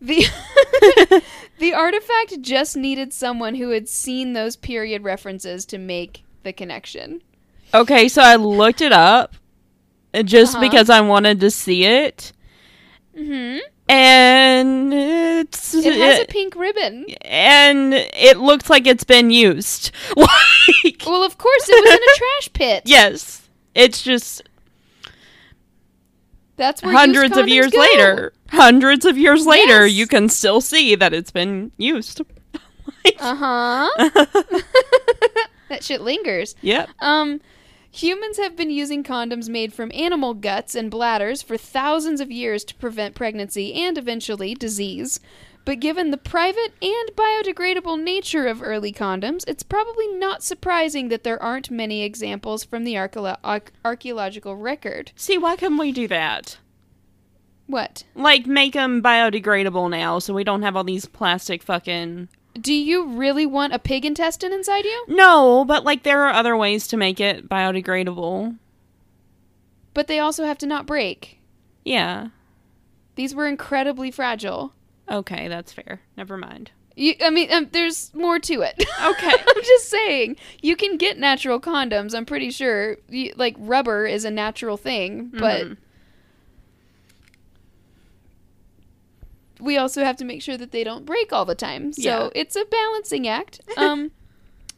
The 0.00 0.26
the 1.58 1.72
artifact 1.72 2.42
just 2.42 2.76
needed 2.76 3.14
someone 3.14 3.54
who 3.54 3.70
had 3.70 3.88
seen 3.88 4.34
those 4.34 4.56
period 4.56 5.04
references 5.04 5.64
to 5.66 5.78
make 5.78 6.22
the 6.42 6.52
connection. 6.52 7.22
Okay, 7.72 8.08
so 8.08 8.22
I 8.22 8.36
looked 8.36 8.82
it 8.82 8.92
up 8.92 9.34
just 10.24 10.56
Uh-huh. 10.56 10.68
because 10.68 10.90
I 10.90 11.00
wanted 11.00 11.40
to 11.40 11.50
see 11.50 11.84
it. 11.84 12.32
Mhm. 13.16 13.60
And 13.88 14.92
it's 14.92 15.74
It 15.74 15.94
has 15.94 16.20
a 16.20 16.24
pink 16.26 16.54
ribbon. 16.56 17.06
and 17.22 17.94
it 17.94 18.36
looks 18.38 18.68
like 18.68 18.86
it's 18.86 19.04
been 19.04 19.30
used. 19.30 19.90
Like 20.16 21.02
Well, 21.06 21.22
of 21.22 21.38
course, 21.38 21.68
it 21.68 21.84
was 21.84 21.94
in 21.94 22.00
a 22.00 22.16
trash 22.16 22.52
pit. 22.52 22.82
yes, 22.84 23.48
it's 23.74 24.02
just 24.02 24.42
That's 26.56 26.82
where 26.82 26.92
hundreds 26.92 27.36
of 27.36 27.48
years 27.48 27.70
go. 27.72 27.80
later. 27.80 28.32
Hundreds 28.50 29.04
of 29.04 29.16
years 29.18 29.46
later, 29.46 29.86
Yes. 29.86 29.94
you 29.96 30.06
can 30.06 30.28
still 30.28 30.60
see 30.60 30.94
that 30.94 31.12
it's 31.14 31.30
been 31.30 31.72
used. 31.76 32.20
Uh 33.20 33.36
huh. 33.36 33.88
that 35.68 35.82
shit 35.84 36.00
lingers. 36.00 36.56
yep. 36.60 36.88
Um, 37.00 37.40
humans 38.02 38.36
have 38.38 38.56
been 38.56 38.70
using 38.70 39.02
condoms 39.02 39.48
made 39.48 39.72
from 39.72 39.90
animal 39.94 40.34
guts 40.34 40.74
and 40.74 40.90
bladders 40.90 41.42
for 41.42 41.56
thousands 41.56 42.20
of 42.20 42.30
years 42.30 42.64
to 42.64 42.74
prevent 42.74 43.14
pregnancy 43.14 43.74
and 43.74 43.96
eventually 43.96 44.54
disease. 44.54 45.20
But 45.64 45.80
given 45.80 46.12
the 46.12 46.16
private 46.16 46.74
and 46.80 47.10
biodegradable 47.16 48.00
nature 48.00 48.46
of 48.46 48.62
early 48.62 48.92
condoms, 48.92 49.42
it's 49.48 49.64
probably 49.64 50.06
not 50.14 50.44
surprising 50.44 51.08
that 51.08 51.24
there 51.24 51.42
aren't 51.42 51.72
many 51.72 52.02
examples 52.02 52.62
from 52.62 52.84
the 52.84 52.94
archeolo- 52.94 53.38
arch- 53.42 53.72
archaeological 53.84 54.54
record. 54.54 55.10
See, 55.16 55.38
why 55.38 55.56
couldn't 55.56 55.78
we 55.78 55.90
do 55.90 56.06
that? 56.06 56.58
What? 57.66 58.04
Like, 58.14 58.46
make 58.46 58.74
them 58.74 59.02
biodegradable 59.02 59.90
now 59.90 60.20
so 60.20 60.32
we 60.32 60.44
don't 60.44 60.62
have 60.62 60.76
all 60.76 60.84
these 60.84 61.06
plastic 61.06 61.64
fucking. 61.64 62.28
Do 62.60 62.72
you 62.74 63.06
really 63.06 63.46
want 63.46 63.72
a 63.74 63.78
pig 63.78 64.04
intestine 64.04 64.52
inside 64.52 64.84
you? 64.84 65.04
No, 65.08 65.64
but 65.64 65.84
like, 65.84 66.02
there 66.02 66.22
are 66.22 66.32
other 66.32 66.56
ways 66.56 66.86
to 66.88 66.96
make 66.96 67.20
it 67.20 67.48
biodegradable. 67.48 68.56
But 69.94 70.06
they 70.06 70.18
also 70.18 70.44
have 70.44 70.58
to 70.58 70.66
not 70.66 70.86
break. 70.86 71.38
Yeah. 71.84 72.28
These 73.14 73.34
were 73.34 73.46
incredibly 73.46 74.10
fragile. 74.10 74.72
Okay, 75.10 75.48
that's 75.48 75.72
fair. 75.72 76.00
Never 76.16 76.36
mind. 76.36 76.70
You, 76.96 77.14
I 77.22 77.30
mean, 77.30 77.52
um, 77.52 77.68
there's 77.72 78.12
more 78.14 78.38
to 78.38 78.62
it. 78.62 78.74
Okay. 79.04 79.30
I'm 79.48 79.62
just 79.62 79.88
saying, 79.88 80.36
you 80.62 80.76
can 80.76 80.96
get 80.96 81.18
natural 81.18 81.60
condoms. 81.60 82.14
I'm 82.14 82.24
pretty 82.26 82.50
sure, 82.50 82.96
you, 83.08 83.32
like 83.36 83.54
rubber 83.58 84.06
is 84.06 84.24
a 84.24 84.30
natural 84.30 84.76
thing, 84.76 85.30
but 85.32 85.62
Mhm. 85.66 85.76
We 89.60 89.76
also 89.78 90.04
have 90.04 90.16
to 90.16 90.24
make 90.24 90.42
sure 90.42 90.56
that 90.56 90.70
they 90.72 90.84
don't 90.84 91.04
break 91.06 91.32
all 91.32 91.44
the 91.44 91.54
time. 91.54 91.92
So 91.92 92.02
Yeah. 92.02 92.28
it's 92.34 92.56
a 92.56 92.64
balancing 92.64 93.26
act. 93.28 93.60
Um, 93.76 94.10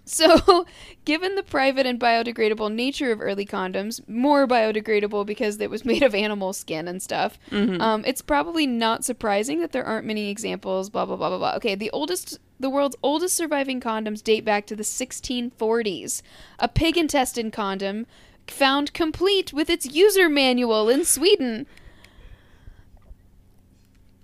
so, 0.04 0.64
given 1.04 1.35
the 1.35 1.42
private 1.42 1.85
and 1.85 2.00
biodegradable 2.00 2.73
nature 2.73 3.12
of 3.12 3.20
early 3.20 3.44
condoms, 3.44 4.00
more 4.08 4.47
biodegradable 4.49 5.26
because 5.26 5.61
it 5.61 5.68
was 5.68 5.85
made 5.92 6.02
of 6.02 6.14
animal 6.14 6.52
skin 6.54 6.88
and 6.88 7.02
stuff, 7.02 7.38
Mhm. 7.50 7.78
um, 7.80 8.04
it's 8.06 8.23
probably 8.23 8.66
not 8.66 9.04
surprising 9.04 9.61
that 9.61 9.73
there 9.73 9.85
aren't 9.85 10.06
many 10.06 10.30
examples. 10.30 10.88
Blah 10.88 11.04
blah 11.04 11.16
blah 11.16 11.28
blah 11.28 11.38
blah. 11.38 11.54
Okay, 11.56 11.75
the 11.75 11.90
oldest, 11.90 12.38
the 12.58 12.70
world's 12.70 12.97
oldest 13.02 13.37
surviving 13.37 13.80
condoms 13.80 14.23
date 14.25 14.44
back 14.47 14.66
to 14.68 14.75
the 14.76 14.82
1640s. 14.82 16.23
A 16.58 16.68
pig 16.68 16.97
intestine 16.97 17.50
condom 17.50 18.06
found 18.47 18.94
complete 18.94 19.52
with 19.52 19.68
its 19.68 19.85
user 19.85 20.28
manual 20.30 20.88
in 20.88 21.04
Sweden. 21.04 21.66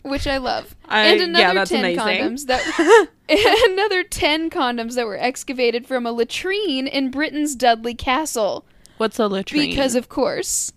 Which 0.05 0.27
I 0.27 0.37
love. 0.37 0.77
I- 0.87 1.07
and 1.07 1.21
yeah, 1.21 1.51
another 1.51 1.55
that's 1.61 1.71
10 1.71 1.81
amazing. 1.81 1.99
condoms 1.99 2.47
that 2.47 3.09
another 3.71 4.03
10 4.05 4.51
condoms 4.51 4.95
that 4.95 5.07
were 5.07 5.17
excavated 5.17 5.87
from 5.87 6.07
a 6.07 6.13
latrine 6.13 6.87
in 6.87 7.11
Britain's 7.11 7.55
Dudley 7.57 7.95
Castle. 7.95 8.67
What's 8.99 9.19
a 9.19 9.27
latrine? 9.27 9.71
Because 9.71 9.95
of 9.95 10.09
course, 10.09 10.73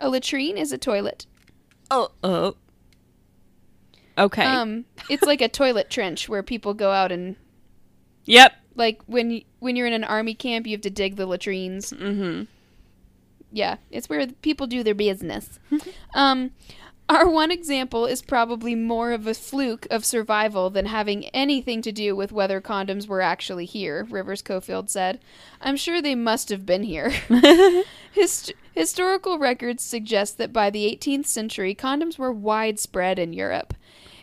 a 0.00 0.10
latrine 0.10 0.58
is 0.58 0.72
a 0.72 0.78
toilet. 0.78 1.26
oh, 1.90 2.10
oh. 2.22 2.56
Okay. 4.18 4.44
Um, 4.44 4.84
it's 5.08 5.22
like 5.22 5.40
a 5.40 5.48
toilet 5.48 5.88
trench 5.88 6.28
where 6.28 6.42
people 6.42 6.74
go 6.74 6.90
out 6.90 7.10
and 7.10 7.36
yep. 8.24 8.52
like 8.74 9.00
when 9.06 9.30
you, 9.30 9.42
when 9.60 9.76
you're 9.76 9.86
in 9.86 9.94
an 9.94 10.04
army 10.04 10.34
camp, 10.34 10.66
you 10.66 10.72
have 10.72 10.82
to 10.82 10.90
dig 10.90 11.16
the 11.16 11.24
latrines. 11.24 11.92
Mm-hmm. 11.92 12.42
Yeah, 13.52 13.76
it's 13.90 14.08
where 14.10 14.26
people 14.26 14.66
do 14.66 14.82
their 14.82 14.94
business. 14.94 15.58
um, 16.14 16.50
our 17.10 17.28
one 17.28 17.50
example 17.50 18.06
is 18.06 18.22
probably 18.22 18.76
more 18.76 19.10
of 19.10 19.26
a 19.26 19.34
fluke 19.34 19.84
of 19.90 20.04
survival 20.04 20.70
than 20.70 20.86
having 20.86 21.26
anything 21.26 21.82
to 21.82 21.90
do 21.90 22.14
with 22.14 22.30
whether 22.30 22.60
condoms 22.60 23.08
were 23.08 23.20
actually 23.20 23.64
here, 23.64 24.06
Rivers 24.08 24.42
Cofield 24.42 24.88
said. 24.88 25.18
I'm 25.60 25.76
sure 25.76 26.00
they 26.00 26.14
must 26.14 26.50
have 26.50 26.64
been 26.64 26.84
here. 26.84 27.12
Hist- 28.12 28.52
Historical 28.76 29.40
records 29.40 29.82
suggest 29.82 30.38
that 30.38 30.52
by 30.52 30.70
the 30.70 30.86
18th 30.96 31.26
century, 31.26 31.74
condoms 31.74 32.16
were 32.16 32.30
widespread 32.30 33.18
in 33.18 33.32
Europe. 33.32 33.74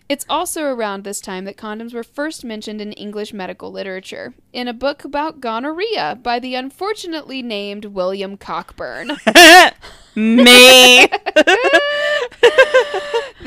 It's 0.09 0.25
also 0.29 0.63
around 0.63 1.03
this 1.03 1.19
time 1.19 1.45
that 1.45 1.57
condoms 1.57 1.93
were 1.93 2.03
first 2.03 2.45
mentioned 2.45 2.79
in 2.79 2.93
English 2.93 3.33
medical 3.33 3.71
literature, 3.71 4.33
in 4.53 4.67
a 4.67 4.73
book 4.73 5.03
about 5.03 5.41
gonorrhea 5.41 6.17
by 6.23 6.39
the 6.39 6.55
unfortunately 6.55 7.41
named 7.41 7.85
William 7.85 8.37
Cockburn. 8.37 9.17
Me. 10.15 11.07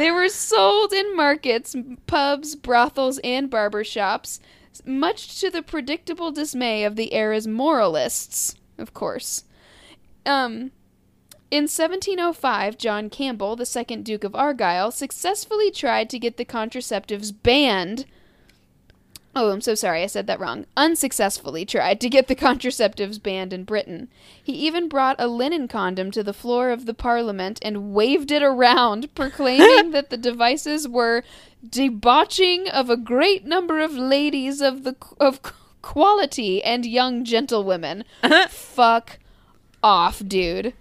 They 0.01 0.11
were 0.11 0.31
sold 0.31 0.95
in 0.95 1.15
markets, 1.15 1.77
pubs, 2.07 2.55
brothels, 2.57 3.19
and 3.23 3.51
barber 3.51 3.85
shops, 3.85 4.41
much 4.87 5.39
to 5.41 5.51
the 5.51 5.61
predictable 5.61 6.31
dismay 6.31 6.85
of 6.85 6.97
the 6.97 7.13
era's 7.13 7.47
moralists, 7.47 8.55
of 8.79 8.95
course. 8.95 9.45
Um, 10.25 10.71
in 11.51 11.65
1705, 11.65 12.79
John 12.79 13.11
Campbell, 13.11 13.57
the 13.57 13.67
second 13.67 14.05
Duke 14.05 14.25
of 14.25 14.35
Argyll, 14.35 14.91
successfully 14.91 15.71
tried 15.71 16.09
to 16.11 16.19
get 16.19 16.37
the 16.37 16.45
contraceptives 16.45 17.33
banned. 17.43 18.05
Oh, 19.35 19.51
I'm 19.51 19.61
so 19.61 19.75
sorry, 19.75 20.03
I 20.03 20.07
said 20.07 20.27
that 20.27 20.41
wrong. 20.41 20.67
Unsuccessfully 20.77 21.65
tried 21.65 22.01
to 22.01 22.09
get 22.09 22.29
the 22.29 22.37
contraceptives 22.37 23.23
banned 23.23 23.53
in 23.53 23.65
Britain. 23.65 24.09
He 24.43 24.53
even 24.53 24.89
brought 24.89 25.17
a 25.19 25.29
linen 25.29 25.69
condom 25.69 26.11
to 26.13 26.23
the 26.23 26.33
floor 26.33 26.71
of 26.71 26.87
the 26.87 26.95
Parliament 26.95 27.59
and 27.63 27.93
waved 27.93 28.31
it 28.31 28.43
around, 28.43 29.15
proclaiming 29.15 29.93
that 29.93 30.11
the 30.11 30.17
devices 30.17 30.89
were 30.89 31.23
debauching 31.69 32.69
of 32.69 32.91
a 32.91 32.97
great 32.97 33.45
number 33.45 33.81
of 33.81 33.93
ladies 33.93 34.61
of 34.61 34.83
the 34.83 34.97
of 35.19 35.41
quality 35.83 36.63
and 36.63 36.87
young 36.87 37.25
gentlewomen. 37.25 38.05
Fuck 38.49 39.19
off, 39.83 40.23
dude. 40.27 40.75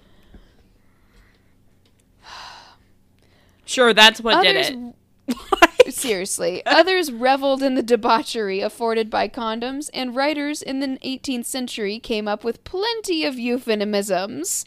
Sure, 3.69 3.93
that's 3.93 4.19
what 4.19 4.33
Others 4.33 4.69
did 4.69 4.93
it. 5.27 5.93
Seriously. 5.93 6.65
Others 6.65 7.11
reveled 7.11 7.61
in 7.61 7.75
the 7.75 7.83
debauchery 7.83 8.61
afforded 8.61 9.11
by 9.11 9.27
condoms, 9.27 9.91
and 9.93 10.15
writers 10.15 10.63
in 10.63 10.79
the 10.79 10.97
18th 11.05 11.45
century 11.45 11.99
came 11.99 12.27
up 12.27 12.43
with 12.43 12.63
plenty 12.63 13.23
of 13.23 13.37
euphemisms 13.37 14.65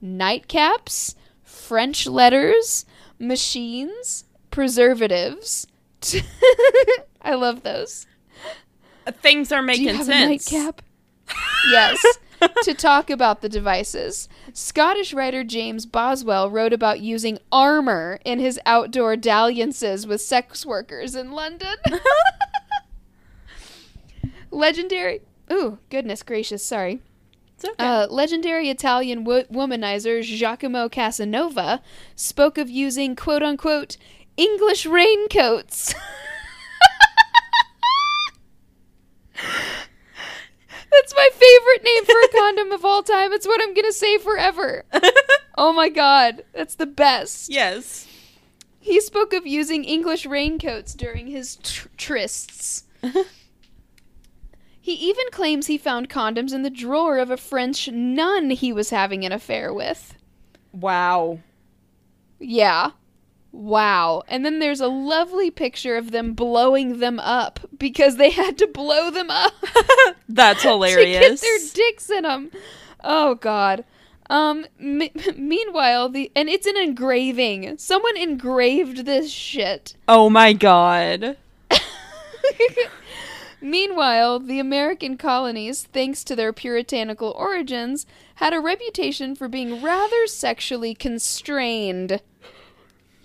nightcaps, 0.00 1.16
French 1.42 2.06
letters, 2.06 2.84
machines, 3.18 4.24
preservatives. 4.52 5.66
I 7.22 7.34
love 7.34 7.64
those. 7.64 8.06
Things 9.20 9.50
are 9.50 9.62
making 9.62 9.96
sense. 10.04 10.08
a 10.08 10.10
nightcap? 10.60 10.82
yes. 11.72 12.04
To 12.62 12.74
talk 12.74 13.10
about 13.10 13.40
the 13.40 13.48
devices. 13.48 14.28
Scottish 14.52 15.12
writer 15.12 15.44
James 15.44 15.86
Boswell 15.86 16.50
wrote 16.50 16.72
about 16.72 17.00
using 17.00 17.38
armor 17.52 18.18
in 18.24 18.38
his 18.38 18.58
outdoor 18.66 19.16
dalliances 19.16 20.06
with 20.06 20.20
sex 20.20 20.64
workers 20.64 21.14
in 21.14 21.32
London. 21.32 21.76
Legendary. 24.50 25.20
Ooh, 25.52 25.78
goodness 25.90 26.22
gracious, 26.22 26.64
sorry. 26.64 27.02
It's 27.56 27.64
okay. 27.64 27.84
Uh, 27.84 28.06
legendary 28.08 28.70
Italian 28.70 29.24
wo- 29.24 29.44
womanizer 29.44 30.22
Giacomo 30.22 30.88
Casanova 30.88 31.82
spoke 32.16 32.58
of 32.58 32.68
using 32.68 33.14
quote 33.14 33.42
unquote 33.42 33.96
English 34.36 34.86
raincoats. 34.86 35.94
That's 41.04 41.14
my 41.14 41.28
favorite 41.32 41.84
name 41.84 42.04
for 42.06 42.18
a 42.18 42.28
condom 42.28 42.72
of 42.72 42.82
all 42.82 43.02
time. 43.02 43.30
It's 43.34 43.46
what 43.46 43.60
I'm 43.60 43.74
going 43.74 43.84
to 43.84 43.92
say 43.92 44.16
forever. 44.18 44.84
Oh 45.56 45.72
my 45.72 45.88
god, 45.88 46.42
that's 46.52 46.74
the 46.74 46.86
best. 46.86 47.48
yes. 47.48 48.08
He 48.80 49.00
spoke 49.00 49.32
of 49.32 49.46
using 49.46 49.84
English 49.84 50.26
raincoats 50.26 50.94
during 50.94 51.28
his 51.28 51.54
tr- 51.62 51.86
trysts. 51.96 52.82
he 54.80 54.94
even 54.94 55.26
claims 55.30 55.68
he 55.68 55.78
found 55.78 56.08
condoms 56.08 56.52
in 56.52 56.62
the 56.62 56.70
drawer 56.70 57.18
of 57.18 57.30
a 57.30 57.36
French 57.36 57.88
nun 57.88 58.50
he 58.50 58.72
was 58.72 58.90
having 58.90 59.24
an 59.24 59.30
affair 59.30 59.72
with. 59.72 60.16
Wow. 60.72 61.38
Yeah. 62.40 62.90
Wow. 63.56 64.24
And 64.26 64.44
then 64.44 64.58
there's 64.58 64.80
a 64.80 64.88
lovely 64.88 65.48
picture 65.48 65.96
of 65.96 66.10
them 66.10 66.32
blowing 66.34 66.98
them 66.98 67.20
up 67.20 67.60
because 67.78 68.16
they 68.16 68.30
had 68.30 68.58
to 68.58 68.66
blow 68.66 69.12
them 69.12 69.30
up 69.30 69.52
That's 70.28 70.62
to 70.62 70.68
get 70.68 70.72
hilarious. 70.72 71.40
their 71.40 71.58
dicks 71.72 72.10
in 72.10 72.24
them. 72.24 72.50
Oh 73.04 73.36
god. 73.36 73.84
Um 74.28 74.66
m- 74.80 75.08
meanwhile 75.36 76.08
the 76.08 76.32
and 76.34 76.48
it's 76.48 76.66
an 76.66 76.76
engraving. 76.76 77.78
Someone 77.78 78.16
engraved 78.16 79.06
this 79.06 79.30
shit. 79.30 79.94
oh 80.08 80.28
my 80.28 80.52
god. 80.52 81.36
Meanwhile, 83.60 84.40
the 84.40 84.58
American 84.58 85.16
colonies, 85.16 85.84
thanks 85.84 86.22
to 86.24 86.36
their 86.36 86.52
puritanical 86.52 87.30
origins, 87.30 88.04
had 88.34 88.52
a 88.52 88.60
reputation 88.60 89.34
for 89.34 89.48
being 89.48 89.80
rather 89.82 90.26
sexually 90.26 90.94
constrained. 90.94 92.20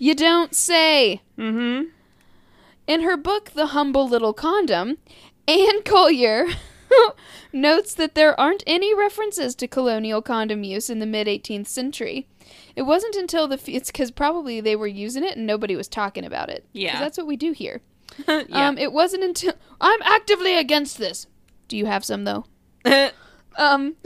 You 0.02 0.14
don't 0.14 0.54
say. 0.54 1.20
Mm-hmm. 1.38 1.88
In 2.86 3.02
her 3.02 3.16
book, 3.18 3.50
The 3.50 3.66
Humble 3.66 4.08
Little 4.08 4.32
Condom, 4.32 4.96
Anne 5.46 5.82
Collier 5.84 6.46
notes 7.52 7.94
that 7.94 8.14
there 8.14 8.38
aren't 8.40 8.64
any 8.66 8.94
references 8.94 9.54
to 9.56 9.68
colonial 9.68 10.22
condom 10.22 10.64
use 10.64 10.88
in 10.88 11.00
the 11.00 11.06
mid 11.06 11.26
18th 11.26 11.66
century. 11.68 12.26
It 12.74 12.82
wasn't 12.82 13.14
until 13.14 13.46
the. 13.46 13.56
f- 13.56 13.68
It's 13.68 13.90
because 13.92 14.10
probably 14.10 14.60
they 14.62 14.74
were 14.74 14.86
using 14.86 15.22
it 15.22 15.36
and 15.36 15.46
nobody 15.46 15.76
was 15.76 15.86
talking 15.86 16.24
about 16.24 16.48
it. 16.48 16.64
Yeah. 16.72 16.98
That's 16.98 17.18
what 17.18 17.26
we 17.26 17.36
do 17.36 17.52
here. 17.52 17.82
yeah. 18.26 18.44
Um, 18.50 18.78
it 18.78 18.92
wasn't 18.92 19.22
until. 19.22 19.52
I'm 19.80 20.00
actively 20.02 20.56
against 20.56 20.96
this. 20.98 21.26
Do 21.68 21.76
you 21.76 21.84
have 21.86 22.04
some, 22.04 22.24
though? 22.24 22.46
Um, 23.58 23.96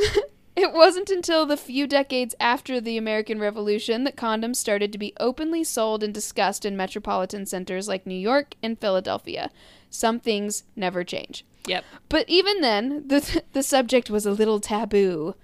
it 0.56 0.72
wasn't 0.72 1.10
until 1.10 1.46
the 1.46 1.56
few 1.56 1.86
decades 1.86 2.34
after 2.38 2.80
the 2.80 2.96
American 2.96 3.40
Revolution 3.40 4.04
that 4.04 4.16
condoms 4.16 4.56
started 4.56 4.92
to 4.92 4.98
be 4.98 5.12
openly 5.18 5.64
sold 5.64 6.02
and 6.02 6.14
discussed 6.14 6.64
in 6.64 6.76
metropolitan 6.76 7.46
centers 7.46 7.88
like 7.88 8.06
New 8.06 8.14
York 8.14 8.54
and 8.62 8.78
Philadelphia. 8.78 9.50
Some 9.90 10.20
things 10.20 10.64
never 10.76 11.02
change. 11.04 11.44
yep. 11.66 11.84
But 12.08 12.28
even 12.28 12.60
then, 12.60 13.08
the, 13.08 13.42
the 13.52 13.62
subject 13.62 14.10
was 14.10 14.26
a 14.26 14.32
little 14.32 14.60
taboo. 14.60 15.34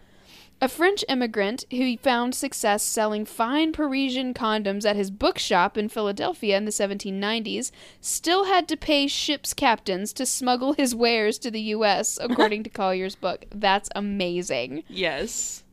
A 0.62 0.68
French 0.68 1.02
immigrant 1.08 1.64
who 1.70 1.96
found 1.96 2.34
success 2.34 2.82
selling 2.82 3.24
fine 3.24 3.72
Parisian 3.72 4.34
condoms 4.34 4.84
at 4.84 4.94
his 4.94 5.10
bookshop 5.10 5.78
in 5.78 5.88
Philadelphia 5.88 6.56
in 6.58 6.66
the 6.66 6.70
1790s 6.70 7.70
still 8.02 8.44
had 8.44 8.68
to 8.68 8.76
pay 8.76 9.06
ship's 9.06 9.54
captains 9.54 10.12
to 10.12 10.26
smuggle 10.26 10.74
his 10.74 10.94
wares 10.94 11.38
to 11.38 11.50
the 11.50 11.62
U.S., 11.62 12.18
according 12.20 12.62
to 12.64 12.70
Collier's 12.70 13.16
book. 13.16 13.46
That's 13.50 13.88
amazing. 13.94 14.84
Yes. 14.86 15.64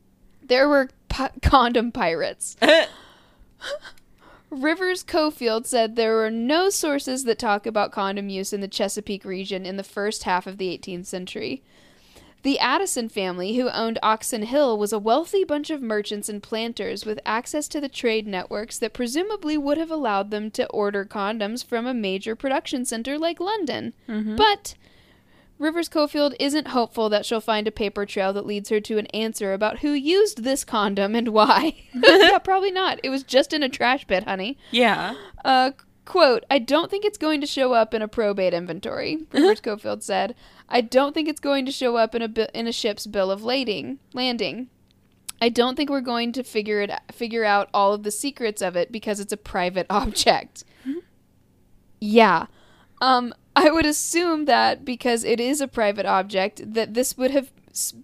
There 0.42 0.70
were 0.70 0.88
pi- 1.10 1.32
condom 1.42 1.92
pirates. 1.92 2.56
Rivers 4.50 5.04
Cofield 5.04 5.66
said 5.66 5.96
there 5.96 6.14
were 6.14 6.30
no 6.30 6.70
sources 6.70 7.24
that 7.24 7.38
talk 7.38 7.66
about 7.66 7.92
condom 7.92 8.30
use 8.30 8.54
in 8.54 8.62
the 8.62 8.68
Chesapeake 8.68 9.26
region 9.26 9.66
in 9.66 9.76
the 9.76 9.84
first 9.84 10.22
half 10.22 10.46
of 10.46 10.56
the 10.56 10.76
18th 10.78 11.04
century. 11.04 11.62
The 12.42 12.58
Addison 12.58 13.08
family, 13.08 13.56
who 13.56 13.68
owned 13.68 13.98
Oxon 14.02 14.42
Hill, 14.42 14.78
was 14.78 14.92
a 14.92 14.98
wealthy 14.98 15.44
bunch 15.44 15.70
of 15.70 15.82
merchants 15.82 16.28
and 16.28 16.42
planters 16.42 17.04
with 17.04 17.18
access 17.26 17.66
to 17.68 17.80
the 17.80 17.88
trade 17.88 18.26
networks 18.26 18.78
that 18.78 18.92
presumably 18.92 19.58
would 19.58 19.76
have 19.76 19.90
allowed 19.90 20.30
them 20.30 20.50
to 20.52 20.68
order 20.68 21.04
condoms 21.04 21.64
from 21.64 21.86
a 21.86 21.94
major 21.94 22.36
production 22.36 22.84
center 22.84 23.18
like 23.18 23.40
London. 23.40 23.92
Mm-hmm. 24.08 24.36
But 24.36 24.76
Rivers 25.58 25.88
Cofield 25.88 26.34
isn't 26.38 26.68
hopeful 26.68 27.08
that 27.08 27.26
she'll 27.26 27.40
find 27.40 27.66
a 27.66 27.72
paper 27.72 28.06
trail 28.06 28.32
that 28.32 28.46
leads 28.46 28.68
her 28.68 28.80
to 28.80 28.98
an 28.98 29.06
answer 29.06 29.52
about 29.52 29.80
who 29.80 29.90
used 29.90 30.44
this 30.44 30.64
condom 30.64 31.16
and 31.16 31.28
why. 31.28 31.74
yeah, 31.94 32.38
probably 32.38 32.70
not. 32.70 33.00
It 33.02 33.10
was 33.10 33.24
just 33.24 33.52
in 33.52 33.64
a 33.64 33.68
trash 33.68 34.06
pit, 34.06 34.24
honey. 34.24 34.56
yeah. 34.70 35.14
Uh, 35.44 35.72
quote, 36.04 36.44
I 36.50 36.58
don't 36.58 36.90
think 36.90 37.04
it's 37.04 37.18
going 37.18 37.40
to 37.40 37.46
show 37.46 37.72
up 37.72 37.92
in 37.92 38.02
a 38.02 38.08
probate 38.08 38.54
inventory, 38.54 39.26
Rivers 39.32 39.60
Cofield 39.60 40.02
said. 40.02 40.34
I 40.68 40.80
don't 40.80 41.14
think 41.14 41.28
it's 41.28 41.40
going 41.40 41.64
to 41.66 41.72
show 41.72 41.96
up 41.96 42.14
in 42.14 42.22
a 42.22 42.28
bi- 42.28 42.50
in 42.54 42.66
a 42.66 42.72
ship's 42.72 43.06
bill 43.06 43.30
of 43.30 43.42
lading, 43.42 43.98
landing. 44.12 44.68
I 45.40 45.48
don't 45.48 45.76
think 45.76 45.88
we're 45.88 46.00
going 46.00 46.32
to 46.32 46.42
figure 46.42 46.80
it 46.80 46.90
figure 47.12 47.44
out 47.44 47.68
all 47.72 47.92
of 47.92 48.02
the 48.02 48.10
secrets 48.10 48.60
of 48.60 48.76
it 48.76 48.90
because 48.92 49.20
it's 49.20 49.32
a 49.32 49.36
private 49.36 49.86
object. 49.90 50.64
Yeah. 52.00 52.46
Um 53.00 53.34
I 53.56 53.70
would 53.70 53.86
assume 53.86 54.44
that 54.44 54.84
because 54.84 55.24
it 55.24 55.40
is 55.40 55.60
a 55.60 55.68
private 55.68 56.06
object 56.06 56.74
that 56.74 56.94
this 56.94 57.16
would 57.16 57.30
have 57.32 57.50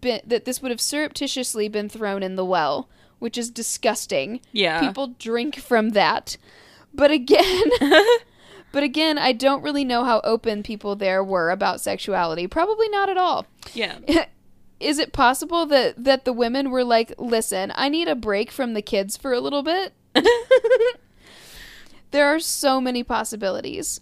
been 0.00 0.20
that 0.27 0.44
this 0.44 0.61
would 0.62 0.70
have 0.70 0.81
surreptitiously 0.81 1.68
been 1.68 1.88
thrown 1.88 2.22
in 2.22 2.37
the 2.37 2.44
well, 2.44 2.88
which 3.18 3.37
is 3.38 3.50
disgusting. 3.50 4.40
Yeah. 4.53 4.81
People 4.81 5.09
drink 5.18 5.57
from 5.57 5.90
that. 5.90 6.37
But 6.92 7.11
again, 7.11 7.64
but 8.74 8.82
again, 8.82 9.18
I 9.18 9.30
don't 9.30 9.62
really 9.62 9.84
know 9.84 10.02
how 10.02 10.20
open 10.24 10.64
people 10.64 10.96
there 10.96 11.22
were 11.22 11.50
about 11.50 11.80
sexuality. 11.80 12.48
Probably 12.48 12.88
not 12.88 13.08
at 13.08 13.16
all. 13.16 13.46
Yeah. 13.72 13.98
is 14.80 14.98
it 14.98 15.12
possible 15.12 15.64
that 15.66 16.02
that 16.02 16.24
the 16.24 16.32
women 16.32 16.72
were 16.72 16.82
like, 16.82 17.14
"Listen, 17.16 17.72
I 17.76 17.88
need 17.88 18.08
a 18.08 18.16
break 18.16 18.50
from 18.50 18.74
the 18.74 18.82
kids 18.82 19.16
for 19.16 19.32
a 19.32 19.38
little 19.38 19.62
bit"? 19.62 19.92
there 22.10 22.26
are 22.26 22.40
so 22.40 22.80
many 22.80 23.04
possibilities. 23.04 24.00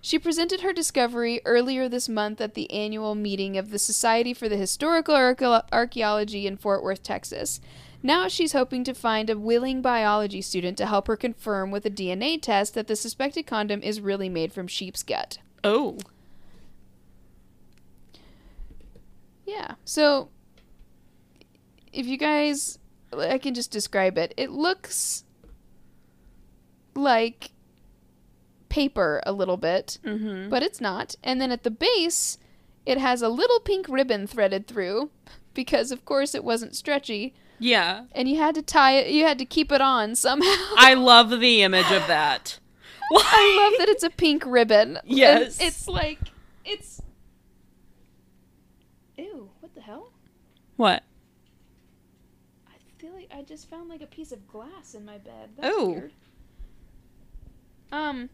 She 0.00 0.18
presented 0.18 0.62
her 0.62 0.72
discovery 0.72 1.40
earlier 1.44 1.88
this 1.88 2.08
month 2.08 2.40
at 2.40 2.54
the 2.54 2.68
annual 2.72 3.14
meeting 3.14 3.56
of 3.56 3.70
the 3.70 3.78
Society 3.78 4.34
for 4.34 4.48
the 4.48 4.56
Historical 4.56 5.62
Archaeology 5.70 6.48
in 6.48 6.56
Fort 6.56 6.82
Worth, 6.82 7.04
Texas. 7.04 7.60
Now 8.02 8.28
she's 8.28 8.52
hoping 8.52 8.82
to 8.84 8.94
find 8.94 9.28
a 9.28 9.38
willing 9.38 9.82
biology 9.82 10.40
student 10.40 10.78
to 10.78 10.86
help 10.86 11.06
her 11.06 11.16
confirm 11.16 11.70
with 11.70 11.84
a 11.84 11.90
DNA 11.90 12.40
test 12.40 12.74
that 12.74 12.86
the 12.86 12.96
suspected 12.96 13.46
condom 13.46 13.82
is 13.82 14.00
really 14.00 14.28
made 14.28 14.52
from 14.52 14.66
sheep's 14.66 15.02
gut. 15.02 15.38
Oh. 15.62 15.98
Yeah. 19.46 19.74
So 19.84 20.30
if 21.92 22.06
you 22.06 22.16
guys 22.16 22.78
I 23.16 23.38
can 23.38 23.54
just 23.54 23.70
describe 23.70 24.16
it. 24.18 24.32
It 24.36 24.50
looks 24.50 25.24
like 26.94 27.50
paper 28.68 29.20
a 29.26 29.32
little 29.32 29.56
bit, 29.56 29.98
Mm-hmm. 30.04 30.48
but 30.48 30.62
it's 30.62 30.80
not. 30.80 31.16
And 31.24 31.40
then 31.40 31.50
at 31.50 31.64
the 31.64 31.70
base, 31.70 32.38
it 32.86 32.98
has 32.98 33.20
a 33.22 33.28
little 33.28 33.60
pink 33.60 33.86
ribbon 33.88 34.26
threaded 34.26 34.66
through 34.66 35.10
because 35.54 35.90
of 35.90 36.04
course 36.04 36.34
it 36.34 36.44
wasn't 36.44 36.76
stretchy 36.76 37.34
Yeah. 37.60 38.04
and 38.12 38.28
you 38.28 38.36
had 38.38 38.54
to 38.56 38.62
tie 38.62 38.92
it 38.92 39.10
you 39.12 39.24
had 39.24 39.38
to 39.38 39.44
keep 39.44 39.70
it 39.70 39.80
on 39.80 40.14
somehow. 40.16 40.54
I 40.76 40.94
love 40.94 41.30
the 41.40 41.62
image 41.62 41.90
of 41.92 42.06
that. 42.08 42.58
I 43.12 43.68
love 43.70 43.78
that 43.78 43.88
it's 43.88 44.02
a 44.02 44.10
pink 44.10 44.44
ribbon. 44.46 44.96
And 44.96 45.04
Yes. 45.06 45.60
it's 45.60 45.86
like 45.86 46.18
it's 46.64 47.00
Ew, 49.18 49.50
what 49.60 49.74
the 49.74 49.80
hell? 49.82 50.12
What? 50.76 51.02
I 52.68 52.72
feel 52.98 53.12
like 53.12 53.30
I 53.34 53.42
just 53.42 53.68
found 53.68 53.88
like 53.90 54.00
a 54.00 54.06
piece 54.06 54.32
of 54.32 54.48
glass 54.48 54.94
in 54.94 55.04
my 55.04 55.18
bed. 55.18 55.50
That's 55.56 55.74
Oh. 55.76 55.90
weird. 55.90 56.12
Um. 57.92 58.30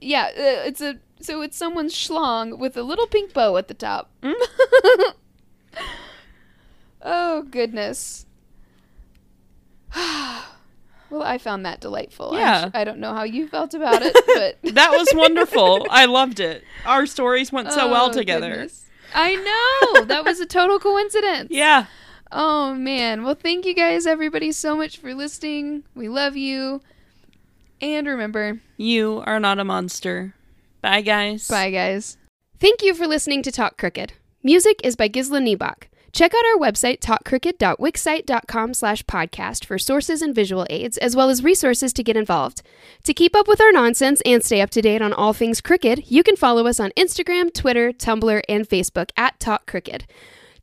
Yeah, 0.00 0.24
uh, 0.30 0.66
it's 0.66 0.80
a 0.80 0.98
so 1.20 1.42
it's 1.42 1.56
someone's 1.56 1.94
schlong 1.94 2.58
with 2.58 2.76
a 2.76 2.82
little 2.82 3.06
pink 3.06 3.32
bow 3.34 3.56
at 3.58 3.68
the 3.68 3.74
top. 3.74 4.10
Oh 7.02 7.42
goodness. 7.42 8.26
well, 9.96 11.22
I 11.22 11.38
found 11.38 11.66
that 11.66 11.80
delightful. 11.80 12.32
Yeah. 12.34 12.70
I 12.72 12.84
don't 12.84 12.98
know 12.98 13.14
how 13.14 13.24
you 13.24 13.48
felt 13.48 13.74
about 13.74 14.02
it, 14.02 14.14
but 14.26 14.58
That 14.74 14.90
was 14.92 15.08
wonderful. 15.14 15.86
I 15.90 16.04
loved 16.04 16.40
it. 16.40 16.62
Our 16.86 17.06
stories 17.06 17.50
went 17.52 17.72
so 17.72 17.90
well 17.90 18.06
Oh, 18.10 18.12
together. 18.12 18.50
goodness. 18.50 18.86
I 19.14 19.34
know 19.34 20.04
that 20.04 20.24
was 20.24 20.38
a 20.40 20.46
total 20.46 20.78
coincidence. 20.78 21.48
Yeah. 21.50 21.86
Oh 22.30 22.74
man. 22.74 23.24
Well, 23.24 23.34
thank 23.34 23.64
you 23.66 23.74
guys 23.74 24.06
everybody 24.06 24.52
so 24.52 24.76
much 24.76 24.98
for 24.98 25.14
listening. 25.14 25.82
We 25.96 26.08
love 26.08 26.36
you. 26.36 26.80
And 27.80 28.06
remember, 28.06 28.60
You 28.76 29.22
are 29.26 29.40
not 29.40 29.58
a 29.58 29.64
monster. 29.64 30.34
Bye, 30.82 31.00
guys. 31.00 31.48
bye 31.48 31.70
guys. 31.70 32.16
Thank 32.60 32.82
you 32.82 32.94
for 32.94 33.06
listening 33.06 33.42
to 33.42 33.50
Talk 33.50 33.76
Crooked. 33.78 34.12
Music 34.42 34.80
is 34.84 34.94
by 34.96 35.08
Gisla 35.08 35.40
Niebach. 35.42 35.84
Check 36.12 36.32
out 36.34 36.44
our 36.44 36.58
website, 36.60 36.98
talkcrooked.wixsite.com 37.00 38.74
slash 38.74 39.02
podcast 39.04 39.64
for 39.64 39.78
sources 39.78 40.22
and 40.22 40.34
visual 40.34 40.66
aids, 40.68 40.98
as 40.98 41.14
well 41.14 41.30
as 41.30 41.44
resources 41.44 41.92
to 41.92 42.02
get 42.02 42.16
involved. 42.16 42.62
To 43.04 43.14
keep 43.14 43.36
up 43.36 43.46
with 43.46 43.60
our 43.60 43.72
nonsense 43.72 44.20
and 44.24 44.42
stay 44.44 44.60
up 44.60 44.70
to 44.70 44.82
date 44.82 45.02
on 45.02 45.12
all 45.12 45.32
things 45.32 45.60
crooked, 45.60 46.10
you 46.10 46.22
can 46.22 46.36
follow 46.36 46.66
us 46.66 46.80
on 46.80 46.90
Instagram, 46.96 47.52
Twitter, 47.52 47.92
Tumblr, 47.92 48.42
and 48.48 48.68
Facebook 48.68 49.10
at 49.16 49.38
Talk 49.38 49.66
Crooked. 49.66 50.04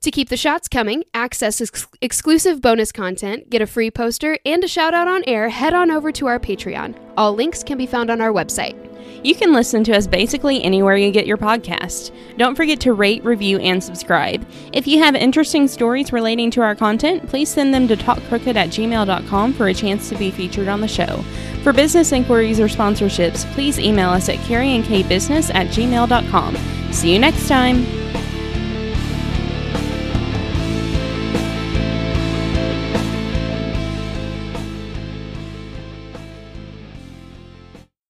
To 0.01 0.11
keep 0.11 0.29
the 0.29 0.37
shots 0.37 0.67
coming, 0.67 1.03
access 1.13 1.59
ex- 1.59 1.87
exclusive 2.01 2.61
bonus 2.61 2.91
content, 2.91 3.49
get 3.49 3.61
a 3.61 3.67
free 3.67 3.89
poster, 3.89 4.37
and 4.45 4.63
a 4.63 4.67
shout 4.67 4.93
out 4.93 5.07
on 5.07 5.23
air, 5.27 5.49
head 5.49 5.73
on 5.73 5.89
over 5.89 6.11
to 6.13 6.27
our 6.27 6.39
Patreon. 6.39 6.95
All 7.17 7.33
links 7.33 7.63
can 7.63 7.77
be 7.77 7.87
found 7.87 8.11
on 8.11 8.21
our 8.21 8.31
website. 8.31 8.83
You 9.23 9.33
can 9.33 9.53
listen 9.53 9.83
to 9.85 9.97
us 9.97 10.05
basically 10.05 10.63
anywhere 10.63 10.95
you 10.95 11.11
get 11.11 11.25
your 11.25 11.37
podcast. 11.37 12.11
Don't 12.37 12.55
forget 12.55 12.79
to 12.81 12.93
rate, 12.93 13.23
review, 13.25 13.57
and 13.57 13.83
subscribe. 13.83 14.47
If 14.73 14.85
you 14.85 14.99
have 14.99 15.15
interesting 15.15 15.67
stories 15.67 16.13
relating 16.13 16.51
to 16.51 16.61
our 16.61 16.75
content, 16.75 17.27
please 17.27 17.49
send 17.49 17.73
them 17.73 17.87
to 17.87 17.97
talkcrooked 17.97 18.55
at 18.55 18.69
gmail.com 18.69 19.53
for 19.53 19.67
a 19.67 19.73
chance 19.73 20.09
to 20.09 20.15
be 20.15 20.29
featured 20.29 20.67
on 20.67 20.81
the 20.81 20.87
show. 20.87 21.23
For 21.63 21.73
business 21.73 22.11
inquiries 22.11 22.59
or 22.59 22.67
sponsorships, 22.67 23.51
please 23.53 23.79
email 23.79 24.09
us 24.09 24.29
at 24.29 24.37
carrieandkbusiness 24.39 25.53
at 25.53 25.67
gmail.com. 25.67 26.55
See 26.93 27.11
you 27.11 27.19
next 27.19 27.47
time. 27.47 27.85